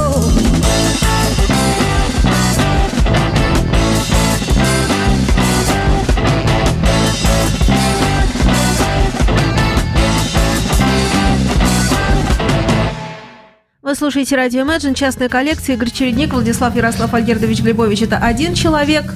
Вы 13.82 13.94
слушаете 13.94 14.36
радио 14.36 14.62
Imagine, 14.62 14.94
частная 14.94 15.28
коллекция, 15.28 15.74
Игорь 15.74 15.90
Чередник, 15.90 16.32
Владислав 16.32 16.74
Ярослав 16.74 17.12
Альгердович 17.12 17.60
Глебович. 17.60 18.02
Это 18.02 18.16
один 18.16 18.54
человек. 18.54 19.12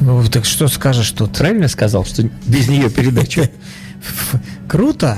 Ну, 0.00 0.24
так 0.26 0.44
что 0.46 0.66
скажешь 0.66 1.12
тут? 1.12 1.32
Правильно 1.38 1.68
сказал, 1.68 2.04
что 2.04 2.24
без 2.46 2.66
нее 2.66 2.90
передача? 2.90 3.50
Круто. 4.68 5.16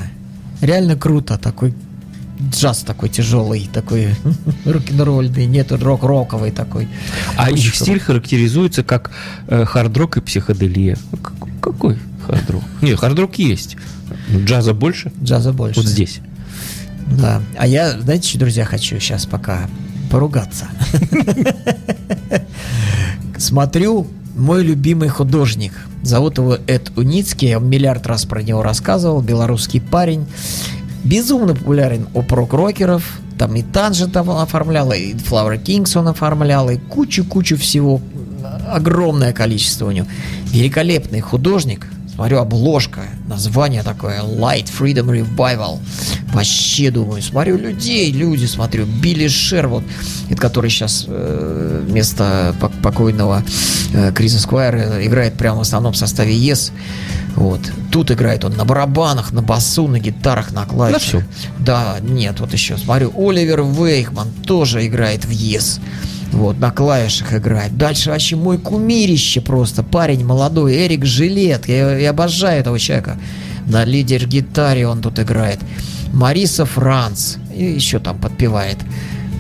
Реально 0.61 0.97
круто. 0.97 1.39
Такой 1.39 1.73
джаз 2.41 2.79
такой 2.81 3.09
тяжелый, 3.09 3.69
такой 3.73 4.15
рок-н-ролльный, 4.65 5.47
нет, 5.47 5.73
рок-роковый 5.73 6.51
такой. 6.51 6.89
А 7.37 7.51
их 7.51 7.75
стиль 7.75 8.01
характеризуется 8.01 8.83
как 8.83 9.11
э, 9.49 9.65
хард-рок 9.65 10.17
и 10.17 10.21
психоделия. 10.21 10.97
Ну, 11.13 11.19
как- 11.19 11.35
Какой 11.61 11.99
хард-рок? 12.27 12.63
Нет, 12.83 12.99
хард-рок 12.99 13.39
есть. 13.39 13.77
Но 14.29 14.41
Джаза 14.41 14.75
больше? 14.75 15.13
Джаза 15.23 15.53
больше. 15.53 15.81
Вот 15.81 15.89
здесь. 15.89 16.21
Да. 17.11 17.43
А 17.57 17.67
я, 17.67 17.99
знаете, 18.01 18.29
что, 18.29 18.39
друзья, 18.39 18.65
хочу 18.65 18.99
сейчас 19.01 19.27
пока 19.27 19.69
поругаться. 20.11 20.67
Смотрю, 23.39 24.07
мой 24.37 24.63
любимый 24.63 25.09
художник. 25.09 25.73
Зовут 26.03 26.39
его 26.39 26.59
Эд 26.67 26.93
Уницкий. 26.97 27.49
Я 27.51 27.59
миллиард 27.59 28.07
раз 28.07 28.25
про 28.25 28.43
него 28.43 28.63
рассказывал. 28.63 29.21
Белорусский 29.21 29.81
парень. 29.81 30.27
Безумно 31.05 31.55
популярен 31.55 32.09
у 32.15 32.23
прок-рокеров. 32.23 33.21
Там 33.39 33.55
и 33.55 33.63
Танжи 33.63 34.09
там 34.09 34.29
он 34.29 34.43
оформлял, 34.43 34.93
и 34.93 35.15
Flower 35.15 35.63
Kings 35.63 35.97
он 35.97 36.09
оформлял, 36.09 36.69
и 36.71 36.77
кучу-кучу 36.77 37.57
всего. 37.57 38.01
Огромное 38.69 39.33
количество 39.33 39.87
у 39.87 39.91
него. 39.91 40.07
Великолепный 40.47 41.21
художник. 41.21 41.87
Смотрю, 42.19 42.39
обложка, 42.39 43.03
название 43.29 43.85
такое, 43.85 44.23
Light 44.23 44.67
Freedom 44.77 45.07
Revival. 45.07 45.79
Вообще, 46.33 46.91
думаю, 46.91 47.23
смотрю 47.23 47.57
людей, 47.59 48.11
люди, 48.11 48.45
смотрю, 48.47 48.87
Билли 48.87 49.29
Шервуд, 49.29 49.85
который 50.37 50.69
сейчас 50.69 51.05
э, 51.07 51.85
вместо 51.89 52.57
пок- 52.61 52.73
покойного 52.83 53.45
э, 53.95 54.11
Криса 54.13 54.41
Сквайра 54.41 55.07
играет 55.07 55.35
прямо 55.35 55.59
в 55.59 55.61
основном 55.61 55.95
составе 55.95 56.35
Yes. 56.37 56.73
Вот. 57.37 57.61
Тут 57.93 58.11
играет 58.11 58.45
он 58.45 58.57
на 58.57 58.65
барабанах, 58.65 59.31
на 59.31 59.41
басу, 59.43 59.87
на 59.87 60.01
гитарах, 60.01 60.51
на 60.51 60.65
клавишах. 60.67 61.23
Да, 61.61 61.99
нет, 62.03 62.41
вот 62.41 62.53
еще 62.53 62.77
смотрю, 62.79 63.13
Оливер 63.17 63.63
Вейхман 63.63 64.27
тоже 64.45 64.85
играет 64.89 65.25
в 65.25 65.31
Yes. 65.31 65.79
Вот, 66.39 66.61
на 66.61 66.71
клавишах 66.71 67.35
играет. 67.35 67.77
Дальше 67.77 68.11
вообще 68.11 68.37
мой 68.37 68.59
кумирище 68.59 69.41
просто. 69.41 69.83
Парень 69.83 70.25
молодой, 70.25 70.87
Эрик 70.87 71.05
Жилет. 71.05 71.67
Я, 71.67 71.99
я 71.99 72.11
обожаю 72.11 72.61
этого 72.61 72.79
человека. 72.79 73.19
На 73.67 73.85
лидер-гитаре 73.85 74.87
он 74.87 75.03
тут 75.03 75.19
играет. 75.19 75.59
Мариса 76.13 76.65
Франц. 76.65 77.39
И 77.53 77.65
еще 77.65 77.99
там 77.99 78.19
подпевает. 78.19 78.79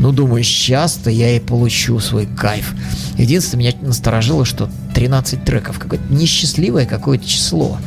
Ну, 0.00 0.10
думаю, 0.10 0.42
сейчас-то 0.42 1.08
я 1.08 1.36
и 1.36 1.38
получу 1.38 2.00
свой 2.00 2.26
кайф. 2.26 2.74
Единственное, 3.16 3.66
меня 3.66 3.74
насторожило, 3.80 4.44
что 4.44 4.68
13 4.94 5.44
треков. 5.44 5.78
Какое-то 5.78 6.12
несчастливое 6.12 6.84
какое-то 6.84 7.28
число. 7.28 7.78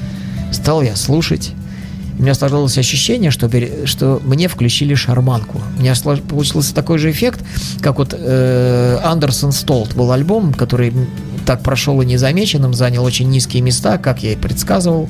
Стал 0.54 0.84
я 0.84 0.96
слушать. 0.96 1.52
У 2.22 2.24
меня 2.24 2.36
сложилось 2.36 2.78
ощущение, 2.78 3.32
что, 3.32 3.50
что 3.86 4.22
мне 4.24 4.48
включили 4.48 4.94
шарманку. 4.94 5.60
У 5.76 5.82
меня 5.82 5.94
слож- 5.94 6.22
получился 6.22 6.72
такой 6.72 7.00
же 7.00 7.10
эффект, 7.10 7.44
как 7.80 7.98
вот 7.98 8.14
э, 8.16 9.00
Андерсон 9.04 9.52
Столт 9.52 9.96
был 9.96 10.12
альбом, 10.12 10.54
который 10.54 10.94
так 11.48 11.64
прошел 11.64 12.00
и 12.04 12.06
незамеченным, 12.06 12.76
занял 12.76 13.04
очень 13.04 13.28
низкие 13.28 13.64
места, 13.64 13.98
как 13.98 14.22
я 14.22 14.34
и 14.34 14.36
предсказывал. 14.36 15.10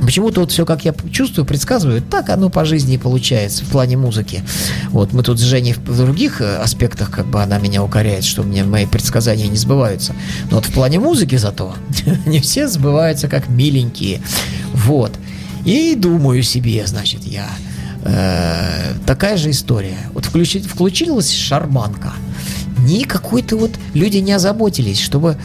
Почему-то 0.00 0.40
вот 0.40 0.52
все, 0.52 0.64
как 0.64 0.86
я 0.86 0.94
чувствую, 1.12 1.44
предсказываю, 1.44 2.00
так 2.00 2.30
оно 2.30 2.48
по 2.48 2.64
жизни 2.64 2.94
и 2.94 2.98
получается 2.98 3.66
в 3.66 3.68
плане 3.68 3.98
музыки. 3.98 4.42
Вот 4.92 5.12
мы 5.12 5.22
тут 5.22 5.38
с 5.38 5.42
Женей 5.42 5.74
в 5.74 5.80
в 5.86 5.98
других 5.98 6.40
э, 6.40 6.56
аспектах, 6.56 7.10
как 7.10 7.26
бы 7.26 7.42
она 7.42 7.58
меня 7.58 7.84
укоряет, 7.84 8.24
что 8.24 8.42
мне 8.42 8.64
мои 8.64 8.86
предсказания 8.86 9.48
не 9.48 9.58
сбываются. 9.58 10.14
Но 10.50 10.56
вот 10.56 10.64
в 10.64 10.72
плане 10.72 10.98
музыки 10.98 11.36
зато 11.36 11.74
не 12.24 12.40
все 12.40 12.68
сбываются 12.68 13.28
как 13.28 13.50
миленькие. 13.50 14.22
Вот. 14.72 15.12
И 15.66 15.96
думаю 15.96 16.44
себе, 16.44 16.86
значит, 16.86 17.24
я 17.24 17.48
э, 18.04 18.94
такая 19.04 19.36
же 19.36 19.50
история. 19.50 19.98
Вот 20.14 20.24
включи- 20.24 20.66
включилась 20.66 21.32
шарманка. 21.32 22.12
Ни 22.86 23.02
какой-то 23.02 23.56
вот 23.56 23.72
люди 23.92 24.18
не 24.18 24.32
озаботились, 24.32 25.00
чтобы 25.00 25.36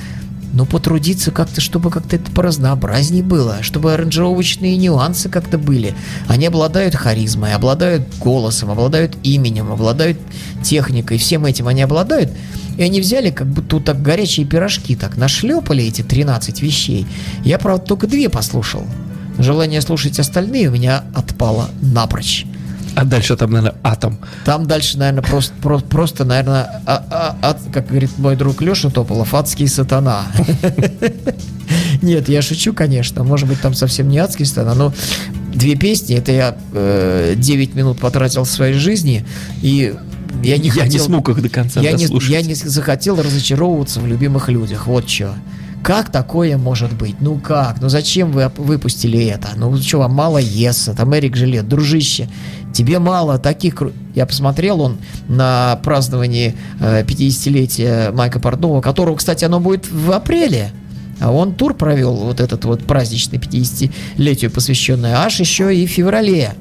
ну, 0.53 0.67
потрудиться 0.67 1.31
как-то, 1.31 1.59
чтобы 1.59 1.89
как-то 1.89 2.17
это 2.17 2.31
поразнообразнее 2.31 3.23
было, 3.23 3.63
чтобы 3.63 3.93
аранжировочные 3.93 4.77
нюансы 4.77 5.27
как-то 5.27 5.57
были. 5.57 5.95
Они 6.27 6.45
обладают 6.45 6.93
харизмой, 6.93 7.55
обладают 7.55 8.03
голосом, 8.19 8.69
обладают 8.69 9.17
именем, 9.23 9.71
обладают 9.71 10.19
техникой, 10.63 11.17
всем 11.17 11.45
этим 11.45 11.67
они 11.67 11.81
обладают. 11.81 12.31
И 12.77 12.83
они 12.83 13.01
взяли 13.01 13.31
как 13.31 13.47
будто 13.47 13.77
вот 13.77 13.85
так 13.85 14.03
горячие 14.03 14.45
пирожки, 14.45 14.95
так 14.95 15.17
нашлепали 15.17 15.83
эти 15.83 16.03
13 16.03 16.61
вещей. 16.61 17.07
Я, 17.43 17.57
правда, 17.57 17.85
только 17.85 18.05
две 18.05 18.29
послушал. 18.29 18.85
Желание 19.39 19.81
слушать 19.81 20.19
остальные 20.19 20.69
у 20.69 20.71
меня 20.71 21.03
отпало 21.15 21.69
напрочь. 21.81 22.45
А 22.93 23.05
дальше 23.05 23.37
там, 23.37 23.51
наверное, 23.51 23.79
атом. 23.83 24.17
Там 24.43 24.65
дальше, 24.67 24.97
наверное, 24.97 25.23
просто, 25.23 25.53
про- 25.61 25.79
просто 25.79 26.25
наверное, 26.25 26.81
а- 26.85 27.05
а- 27.09 27.37
ад- 27.49 27.61
как 27.71 27.87
говорит 27.87 28.11
мой 28.17 28.35
друг 28.35 28.61
Леша 28.61 28.89
Тополов, 28.89 29.33
адский 29.33 29.67
сатана. 29.69 30.25
Нет, 32.01 32.27
я 32.29 32.41
шучу, 32.41 32.73
конечно. 32.73 33.23
Может 33.23 33.47
быть, 33.47 33.61
там 33.61 33.73
совсем 33.73 34.09
не 34.09 34.17
адский 34.17 34.45
сатана, 34.45 34.73
но 34.75 34.93
две 35.53 35.75
песни, 35.75 36.17
это 36.17 36.31
я 36.31 36.57
э, 36.73 37.35
9 37.37 37.75
минут 37.75 37.99
потратил 37.99 38.43
в 38.43 38.49
своей 38.49 38.73
жизни, 38.73 39.25
и 39.61 39.95
я 40.43 40.57
не 40.57 40.67
Я 40.69 40.73
не 40.73 40.91
хотел... 40.91 41.05
смог 41.05 41.29
их 41.29 41.41
до 41.41 41.49
конца 41.49 41.81
я, 41.81 41.91
не, 41.93 42.07
я 42.29 42.41
не 42.41 42.55
захотел 42.55 43.21
разочаровываться 43.21 43.99
в 43.99 44.07
любимых 44.07 44.49
людях. 44.49 44.87
Вот 44.87 45.09
что. 45.09 45.33
Как 45.83 46.11
такое 46.11 46.57
может 46.57 46.93
быть? 46.93 47.15
Ну 47.21 47.37
как? 47.39 47.81
Ну 47.81 47.89
зачем 47.89 48.31
вы 48.31 48.51
выпустили 48.57 49.25
это? 49.25 49.49
Ну 49.55 49.75
что, 49.77 49.97
вам 49.99 50.13
мало 50.13 50.37
Еса, 50.37 50.93
там 50.93 51.13
Эрик 51.15 51.35
Жилет, 51.35 51.67
дружище, 51.67 52.29
тебе 52.73 52.99
мало 52.99 53.39
таких... 53.39 53.73
кру- 53.75 53.93
Я 54.13 54.27
посмотрел 54.27 54.81
он 54.81 54.97
на 55.27 55.79
праздновании 55.83 56.55
э, 56.79 57.03
50-летия 57.03 58.11
Майка 58.11 58.39
Портнова, 58.39 58.81
которого, 58.81 59.15
кстати, 59.15 59.43
оно 59.43 59.59
будет 59.59 59.89
в 59.91 60.11
апреле. 60.11 60.71
А 61.19 61.31
он 61.31 61.53
тур 61.53 61.73
провел, 61.73 62.15
вот 62.15 62.39
этот 62.39 62.63
вот 62.65 62.83
праздничный 62.85 63.39
50-летию 63.39 64.51
посвященный, 64.51 65.11
аж 65.13 65.39
еще 65.39 65.75
и 65.75 65.85
в 65.87 65.89
феврале. 65.89 66.53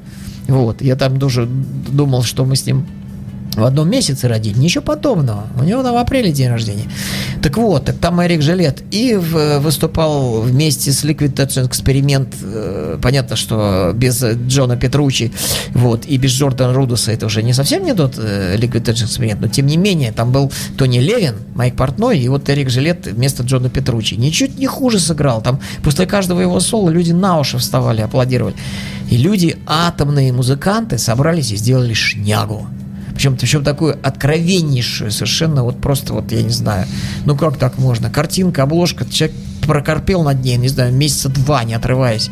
Вот, 0.47 0.81
я 0.81 0.95
там 0.95 1.19
тоже 1.19 1.45
думал, 1.47 2.23
что 2.23 2.43
мы 2.45 2.55
с 2.55 2.65
ним 2.65 2.87
в 3.55 3.63
одном 3.65 3.89
месяце 3.89 4.27
родить. 4.27 4.55
Ничего 4.57 4.81
подобного. 4.83 5.43
У 5.59 5.63
него 5.63 5.83
там 5.83 5.93
в 5.93 5.97
апреле 5.97 6.31
день 6.31 6.49
рождения. 6.49 6.85
Так 7.41 7.57
вот, 7.57 7.85
так 7.85 7.97
там 7.97 8.21
Эрик 8.21 8.41
Жилет 8.41 8.81
и 8.91 9.15
в- 9.15 9.59
выступал 9.59 10.41
вместе 10.41 10.91
с 10.91 11.03
Liquid 11.03 11.33
Touch 11.33 11.69
Experiment. 11.69 12.33
Э, 12.41 12.97
Понятно, 13.01 13.35
что 13.35 13.91
без 13.95 14.23
Джона 14.23 14.77
Петручи 14.77 15.31
вот, 15.71 16.05
и 16.05 16.17
без 16.17 16.31
Джордана 16.31 16.73
Рудоса 16.73 17.11
это 17.11 17.25
уже 17.25 17.43
не 17.43 17.53
совсем 17.53 17.83
не 17.83 17.93
тот 17.93 18.15
э, 18.17 18.55
Liquid 18.57 18.83
Touch 18.83 19.03
Experiment, 19.05 19.37
но 19.41 19.47
тем 19.47 19.65
не 19.65 19.75
менее, 19.77 20.11
там 20.11 20.31
был 20.31 20.51
Тони 20.77 20.99
Левин, 20.99 21.35
Майк 21.55 21.75
Портной 21.75 22.19
и 22.19 22.27
вот 22.29 22.49
Эрик 22.49 22.69
Жилет 22.69 23.07
вместо 23.07 23.43
Джона 23.43 23.69
Петручи. 23.69 24.15
Ничуть 24.15 24.57
не 24.57 24.67
хуже 24.67 24.99
сыграл. 24.99 25.41
Там 25.41 25.59
после 25.83 26.05
каждого 26.05 26.39
его 26.41 26.59
соло 26.59 26.89
люди 26.89 27.11
на 27.11 27.39
уши 27.39 27.57
вставали, 27.57 28.01
аплодировали. 28.01 28.55
И 29.09 29.17
люди, 29.17 29.57
атомные 29.65 30.31
музыканты, 30.31 30.97
собрались 30.97 31.51
и 31.51 31.57
сделали 31.57 31.93
шнягу. 31.93 32.65
Причем, 33.21 33.37
причем 33.37 33.63
такую 33.63 33.99
откровеннейшую, 34.01 35.11
совершенно 35.11 35.63
вот 35.63 35.79
просто 35.79 36.13
вот, 36.13 36.31
я 36.31 36.41
не 36.41 36.49
знаю, 36.49 36.87
ну 37.25 37.35
как 37.37 37.55
так 37.57 37.77
можно? 37.77 38.09
Картинка, 38.09 38.63
обложка, 38.63 39.05
человек 39.07 39.37
прокорпел 39.67 40.23
над 40.23 40.43
ней, 40.43 40.57
не 40.57 40.69
знаю, 40.69 40.91
месяца 40.91 41.29
два, 41.29 41.63
не 41.63 41.75
отрываясь. 41.75 42.31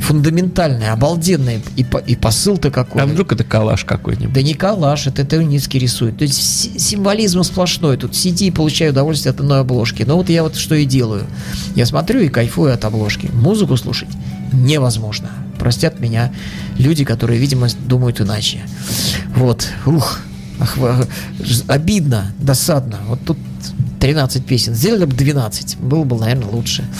Фундаментальная, 0.00 0.92
обалденная. 0.94 1.60
И, 1.76 1.84
по- 1.84 1.98
и 1.98 2.16
посыл-то 2.16 2.70
какой. 2.70 3.02
А 3.02 3.06
вдруг 3.06 3.32
это 3.34 3.44
калаш 3.44 3.84
какой-нибудь? 3.84 4.32
Да 4.32 4.40
не 4.40 4.54
калаш, 4.54 5.08
это 5.08 5.26
Теуницкий 5.26 5.78
рисует. 5.78 6.16
То 6.16 6.24
есть 6.24 6.42
си- 6.42 6.78
символизм 6.78 7.42
сплошной. 7.42 7.98
Тут 7.98 8.16
сиди 8.16 8.46
и 8.46 8.50
получаю 8.50 8.92
удовольствие 8.92 9.32
от 9.32 9.40
одной 9.40 9.60
обложки. 9.60 10.04
Но 10.04 10.16
вот 10.16 10.30
я 10.30 10.42
вот 10.42 10.56
что 10.56 10.74
и 10.74 10.86
делаю. 10.86 11.26
Я 11.74 11.84
смотрю 11.84 12.20
и 12.20 12.28
кайфую 12.30 12.72
от 12.72 12.82
обложки. 12.86 13.28
Музыку 13.34 13.76
слушать 13.76 14.08
невозможно. 14.54 15.28
Простят 15.58 16.00
меня 16.00 16.32
люди, 16.78 17.04
которые, 17.04 17.38
видимо, 17.38 17.68
думают 17.86 18.22
иначе. 18.22 18.60
Вот. 19.36 19.68
Ух. 19.84 20.20
Ах, 20.60 20.76
ж- 21.40 21.62
обидно, 21.68 22.32
досадно. 22.38 22.98
Вот 23.08 23.18
тут 23.24 23.38
13 24.00 24.44
песен. 24.44 24.74
Сделали 24.74 25.04
бы 25.06 25.14
12. 25.16 25.76
Было 25.78 26.04
бы, 26.04 26.18
наверное, 26.18 26.48
лучше. 26.48 26.84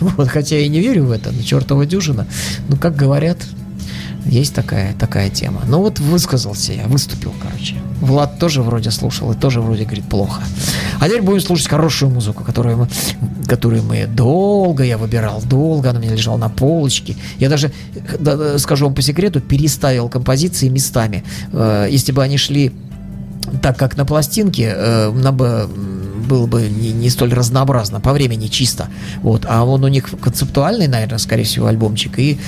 Вот, 0.00 0.28
хотя 0.28 0.56
я 0.56 0.66
и 0.66 0.68
не 0.68 0.80
верю 0.80 1.04
в 1.06 1.10
это, 1.12 1.32
но 1.32 1.42
чертова 1.42 1.86
дюжина. 1.86 2.26
Ну, 2.68 2.76
как 2.76 2.94
говорят, 2.96 3.38
есть 4.24 4.54
такая, 4.54 4.94
такая 4.94 5.30
тема. 5.30 5.62
Ну 5.66 5.80
вот 5.80 5.98
высказался 6.00 6.72
я, 6.72 6.86
выступил, 6.86 7.32
короче. 7.42 7.76
Влад 8.00 8.38
тоже 8.38 8.62
вроде 8.62 8.90
слушал 8.90 9.32
и 9.32 9.34
тоже 9.36 9.60
вроде 9.60 9.84
говорит 9.84 10.04
плохо. 10.04 10.42
А 11.00 11.06
теперь 11.06 11.22
будем 11.22 11.40
слушать 11.40 11.68
хорошую 11.68 12.10
музыку, 12.10 12.44
которую 12.44 12.76
мы, 12.78 12.88
которую 13.46 13.82
мы 13.82 14.06
долго 14.06 14.82
я 14.84 14.98
выбирал, 14.98 15.42
долго 15.42 15.90
она 15.90 15.98
у 15.98 16.02
меня 16.02 16.12
лежала 16.12 16.36
на 16.36 16.48
полочке. 16.48 17.16
Я 17.38 17.48
даже, 17.48 17.72
да, 18.18 18.36
да, 18.36 18.58
скажу 18.58 18.86
вам 18.86 18.94
по 18.94 19.02
секрету, 19.02 19.40
переставил 19.40 20.08
композиции 20.08 20.68
местами. 20.68 21.24
Э, 21.52 21.86
Если 21.90 22.12
бы 22.12 22.22
они 22.22 22.38
шли 22.38 22.72
так 23.62 23.78
как 23.78 23.96
на 23.96 24.04
пластинке 24.04 24.72
э, 24.74 25.10
м, 25.10 26.03
было 26.24 26.46
бы 26.46 26.68
не, 26.68 26.92
не 26.92 27.10
столь 27.10 27.32
разнообразно 27.32 28.00
по 28.00 28.12
времени 28.12 28.48
чисто. 28.48 28.88
Вот. 29.22 29.46
А 29.48 29.64
он 29.64 29.84
у 29.84 29.88
них 29.88 30.08
концептуальный, 30.20 30.88
наверное, 30.88 31.18
скорее 31.18 31.44
всего, 31.44 31.66
альбомчик. 31.66 32.18
И 32.18 32.38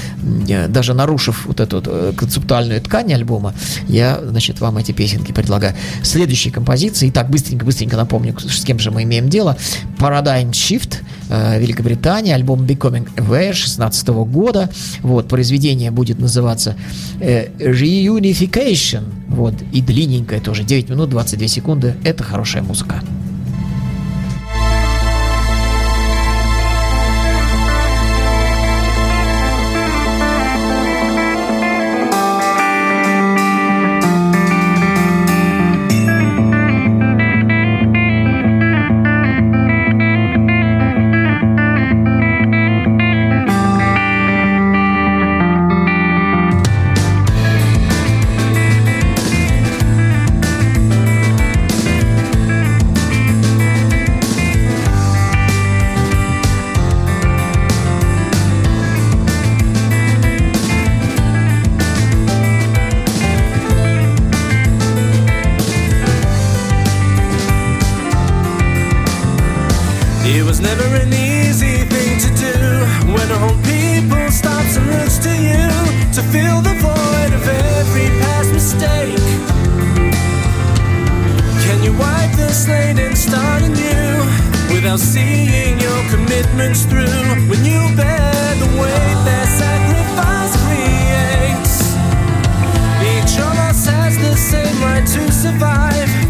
даже 0.68 0.94
нарушив 0.94 1.46
вот 1.46 1.60
эту 1.60 1.82
э, 1.84 2.12
концептуальную 2.16 2.80
ткань 2.80 3.12
альбома, 3.12 3.54
я, 3.88 4.20
значит, 4.22 4.60
вам 4.60 4.78
эти 4.78 4.92
песенки 4.92 5.32
предлагаю. 5.32 5.74
Следующие 6.02 6.52
композиции. 6.52 7.10
Итак, 7.10 7.30
быстренько-быстренько 7.30 7.96
напомню, 7.96 8.36
с 8.38 8.64
кем 8.64 8.78
же 8.78 8.90
мы 8.90 9.02
имеем 9.04 9.28
дело. 9.28 9.56
Paradigm 9.98 10.50
Shift, 10.50 10.96
э, 11.28 11.60
Великобритания, 11.60 12.34
альбом 12.34 12.64
Becoming 12.64 13.08
Aware 13.16 13.52
16 13.52 14.08
года. 14.08 14.70
Вот, 15.02 15.28
произведение 15.28 15.90
будет 15.90 16.18
называться 16.18 16.76
э, 17.20 17.48
Reunification. 17.58 19.04
Вот, 19.28 19.54
и 19.72 19.82
длинненькое 19.82 20.40
тоже, 20.40 20.64
9 20.64 20.90
минут 20.90 21.10
22 21.10 21.48
секунды. 21.48 21.94
Это 22.04 22.22
хорошая 22.24 22.62
музыка. 22.62 23.02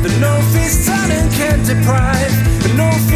The 0.06 0.20
no 0.20 0.40
feast 0.52 0.86
talent 0.86 1.32
can 1.32 1.64
deprive. 1.64 2.62
The 2.62 2.74
no 2.76 2.88
feast 3.08 3.15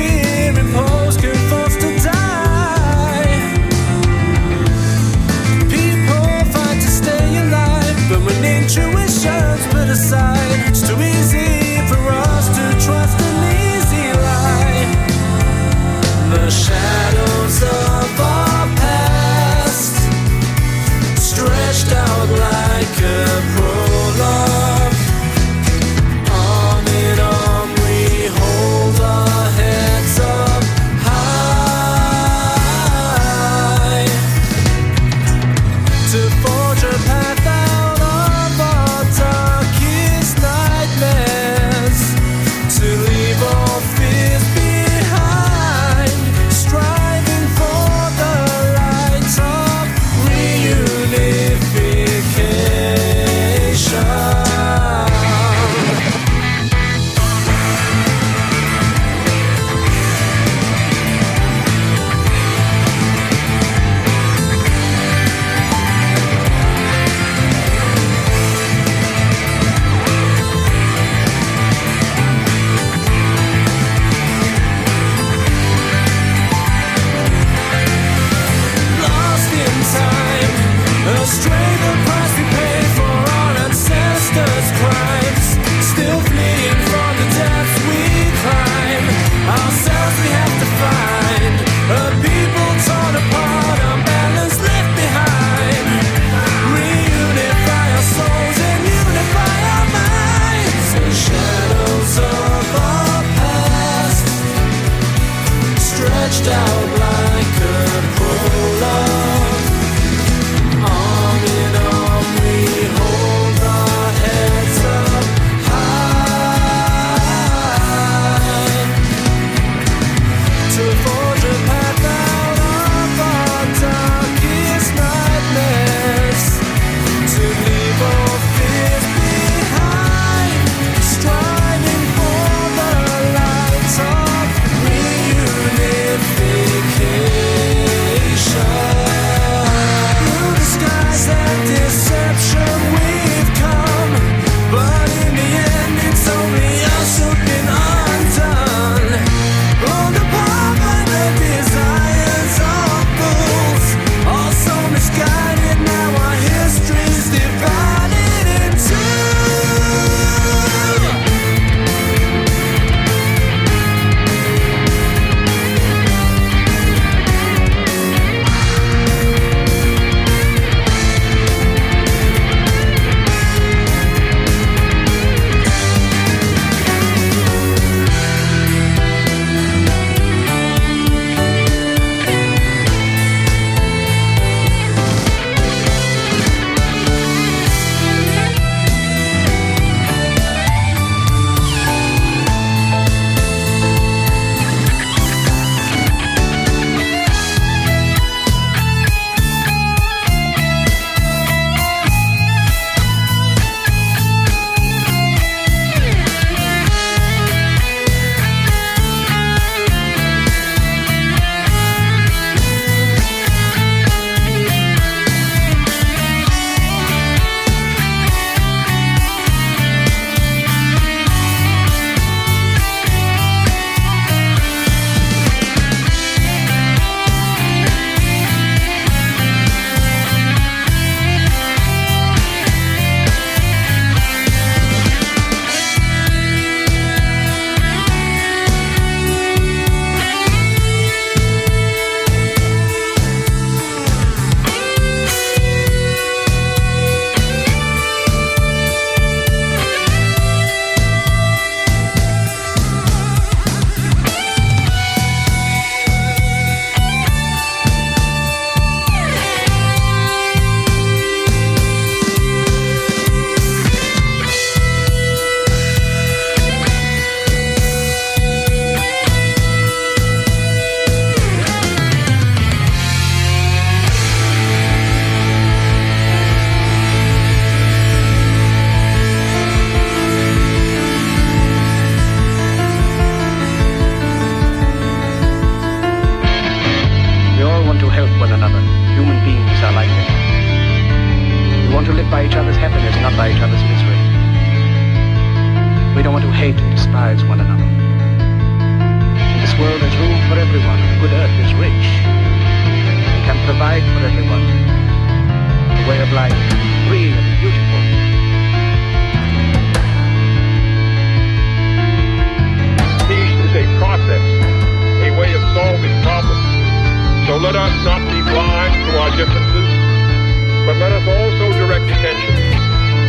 direct 322.07 322.21
attention 322.21 322.55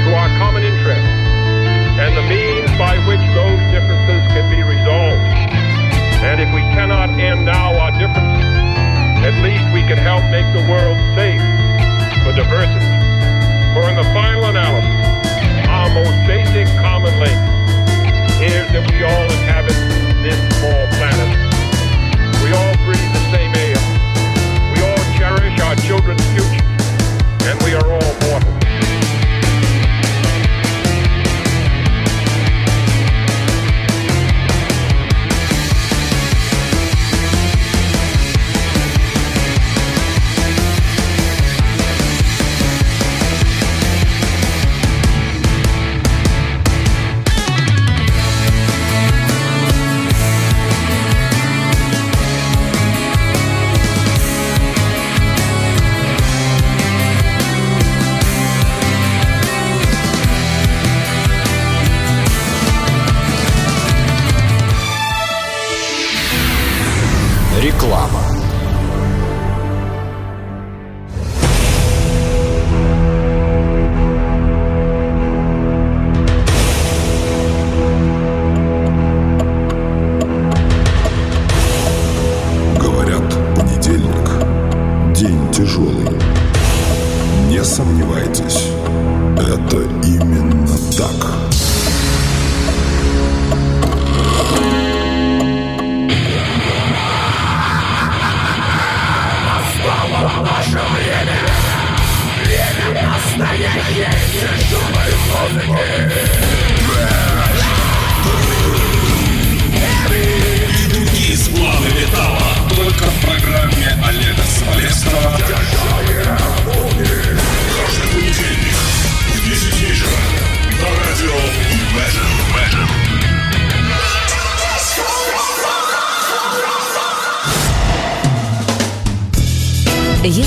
to 0.06 0.16
our 0.16 0.30
common 0.38 0.64
interests 0.64 1.12
and 2.00 2.16
the 2.16 2.26
means 2.30 2.72
by 2.78 2.98
which 3.06 3.22
those 3.36 3.60
differences 3.72 4.24
can 4.32 4.48
be 4.50 4.64
resolved. 4.64 5.20
And 6.24 6.40
if 6.40 6.50
we 6.54 6.62
cannot 6.74 7.10
end 7.20 7.46
now 7.46 7.78
our 7.78 7.92
differences, 7.92 8.48
at 9.26 9.36
least 9.44 9.66
we 9.74 9.82
can 9.84 9.98
help 9.98 10.24
make 10.32 10.46
the 10.54 10.64
world 10.70 10.98
safe 11.18 11.42
for 12.24 12.34
diversity. 12.34 12.86
For 13.76 13.90
in 13.90 13.96
the 13.96 14.08
final 14.14 14.46
analysis, 14.46 14.98
our 15.68 15.90
most 15.94 16.16
basic 16.28 16.68
common 16.80 17.14
link 17.20 17.40
is 18.42 18.66
that 18.74 18.84
we 18.90 19.04
all 19.04 19.28
inhabit 19.30 19.78
this 20.24 20.38
small 20.58 20.84
planet. 20.98 21.30
We 22.42 22.50
all 22.54 22.76
breathe 22.86 23.12
the 23.14 23.26
same 23.30 23.54
air. 23.54 23.82
We 24.74 24.80
all 24.82 25.04
cherish 25.18 25.60
our 25.62 25.76
children's 25.76 26.26
future. 26.34 26.66
And 27.50 27.62
we 27.64 27.74
are 27.74 27.86
all 27.86 28.14
mortal. 28.30 28.61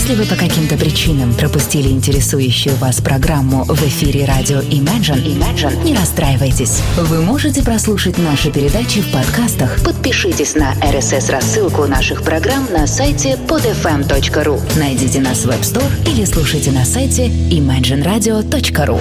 Если 0.07 0.22
вы 0.22 0.26
по 0.26 0.36
каким-то 0.36 0.76
причинам 0.76 1.32
пропустили 1.32 1.88
интересующую 1.88 2.76
вас 2.76 3.00
программу 3.00 3.64
в 3.64 3.82
эфире 3.84 4.26
радио 4.26 4.59
Imagine, 4.59 5.24
Imagine, 5.24 5.82
не 5.82 5.96
расстраивайтесь. 5.96 6.82
Вы 6.98 7.22
можете 7.22 7.62
прослушать 7.62 8.18
наши 8.18 8.50
передачи 8.50 9.00
в 9.00 9.11
подкастах. 9.11 9.82
Подпишитесь 9.82 10.57
на 10.57 10.74
RSS-рассылку 10.74 11.86
наших 11.86 12.22
программ 12.22 12.68
на 12.70 12.86
сайте 12.86 13.38
podfm.ru. 13.48 14.78
Найдите 14.78 15.22
нас 15.22 15.46
в 15.46 15.48
App 15.48 15.62
Store 15.62 16.12
или 16.12 16.26
слушайте 16.26 16.70
на 16.70 16.84
сайте 16.84 17.28
imagineradio.ru. 17.28 19.00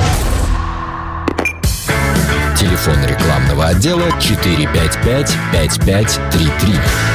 Телефон 2.57 2.95
рекламного 3.05 3.65
отдела 3.65 4.07
455-5533. 4.21 7.12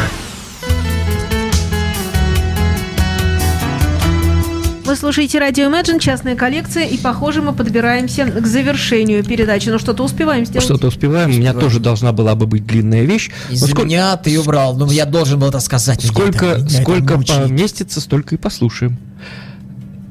Вы 4.88 4.96
слушаете 4.96 5.38
радио 5.38 5.66
Imagine, 5.66 5.98
частная 6.00 6.34
коллекция, 6.34 6.84
и, 6.86 6.96
похоже, 6.96 7.42
мы 7.42 7.52
подбираемся 7.52 8.24
к 8.24 8.46
завершению 8.46 9.22
передачи. 9.22 9.68
Ну, 9.68 9.78
что-то 9.78 10.02
успеваем 10.02 10.46
сделать. 10.46 10.64
Что-то 10.64 10.86
успеваем. 10.86 11.28
У 11.28 11.34
меня 11.34 11.52
тоже 11.52 11.78
должна 11.78 12.12
была 12.12 12.34
бы 12.34 12.46
быть 12.46 12.66
длинная 12.66 13.02
вещь. 13.04 13.28
Но 13.48 13.54
Из-за 13.54 13.66
сколько- 13.66 13.84
меня 13.84 14.16
ты 14.16 14.30
ее 14.30 14.42
брал. 14.42 14.74
Ну, 14.78 14.90
я 14.90 15.04
должен 15.04 15.38
был 15.38 15.48
это 15.48 15.60
сказать. 15.60 16.02
Меня 16.02 16.10
Сколько, 16.10 16.46
это- 16.46 16.60
меня 16.62 16.68
это 16.72 16.82
сколько 16.82 17.16
мучает. 17.18 17.48
поместится, 17.48 18.00
столько 18.00 18.34
и 18.36 18.38
послушаем. 18.38 18.96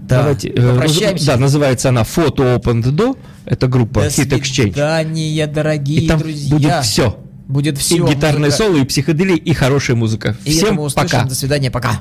Да. 0.08 0.20
Давайте. 0.20 0.50
э, 0.50 0.70
Попрощаемся. 0.74 1.24
наз- 1.24 1.34
Да, 1.34 1.38
называется 1.38 1.90
она 1.90 2.04
Фото 2.04 2.44
Open 2.44 2.84
the 2.84 2.92
Door. 2.96 3.18
Это 3.46 3.68
группа 3.68 4.02
До 4.02 4.08
Hit 4.10 4.30
Exchange. 4.30 4.44
свидания, 4.74 5.48
дорогие 5.48 6.02
И 6.04 6.08
там 6.08 6.20
друзья. 6.20 6.56
будет 6.56 6.86
все. 6.86 7.18
Будет 7.48 7.80
все. 7.80 7.96
И 7.96 8.14
гитарное 8.14 8.52
соло, 8.52 8.78
и 8.78 8.84
психоделия, 8.86 9.38
и 9.38 9.54
хорошая 9.56 9.98
музыка. 9.98 10.38
И 10.46 10.52
это 10.52 10.66
Всем 10.66 10.76
мы 10.76 10.84
услышим. 10.84 11.10
пока. 11.10 11.24
До 11.26 11.34
свидания, 11.34 11.72
пока. 11.72 12.00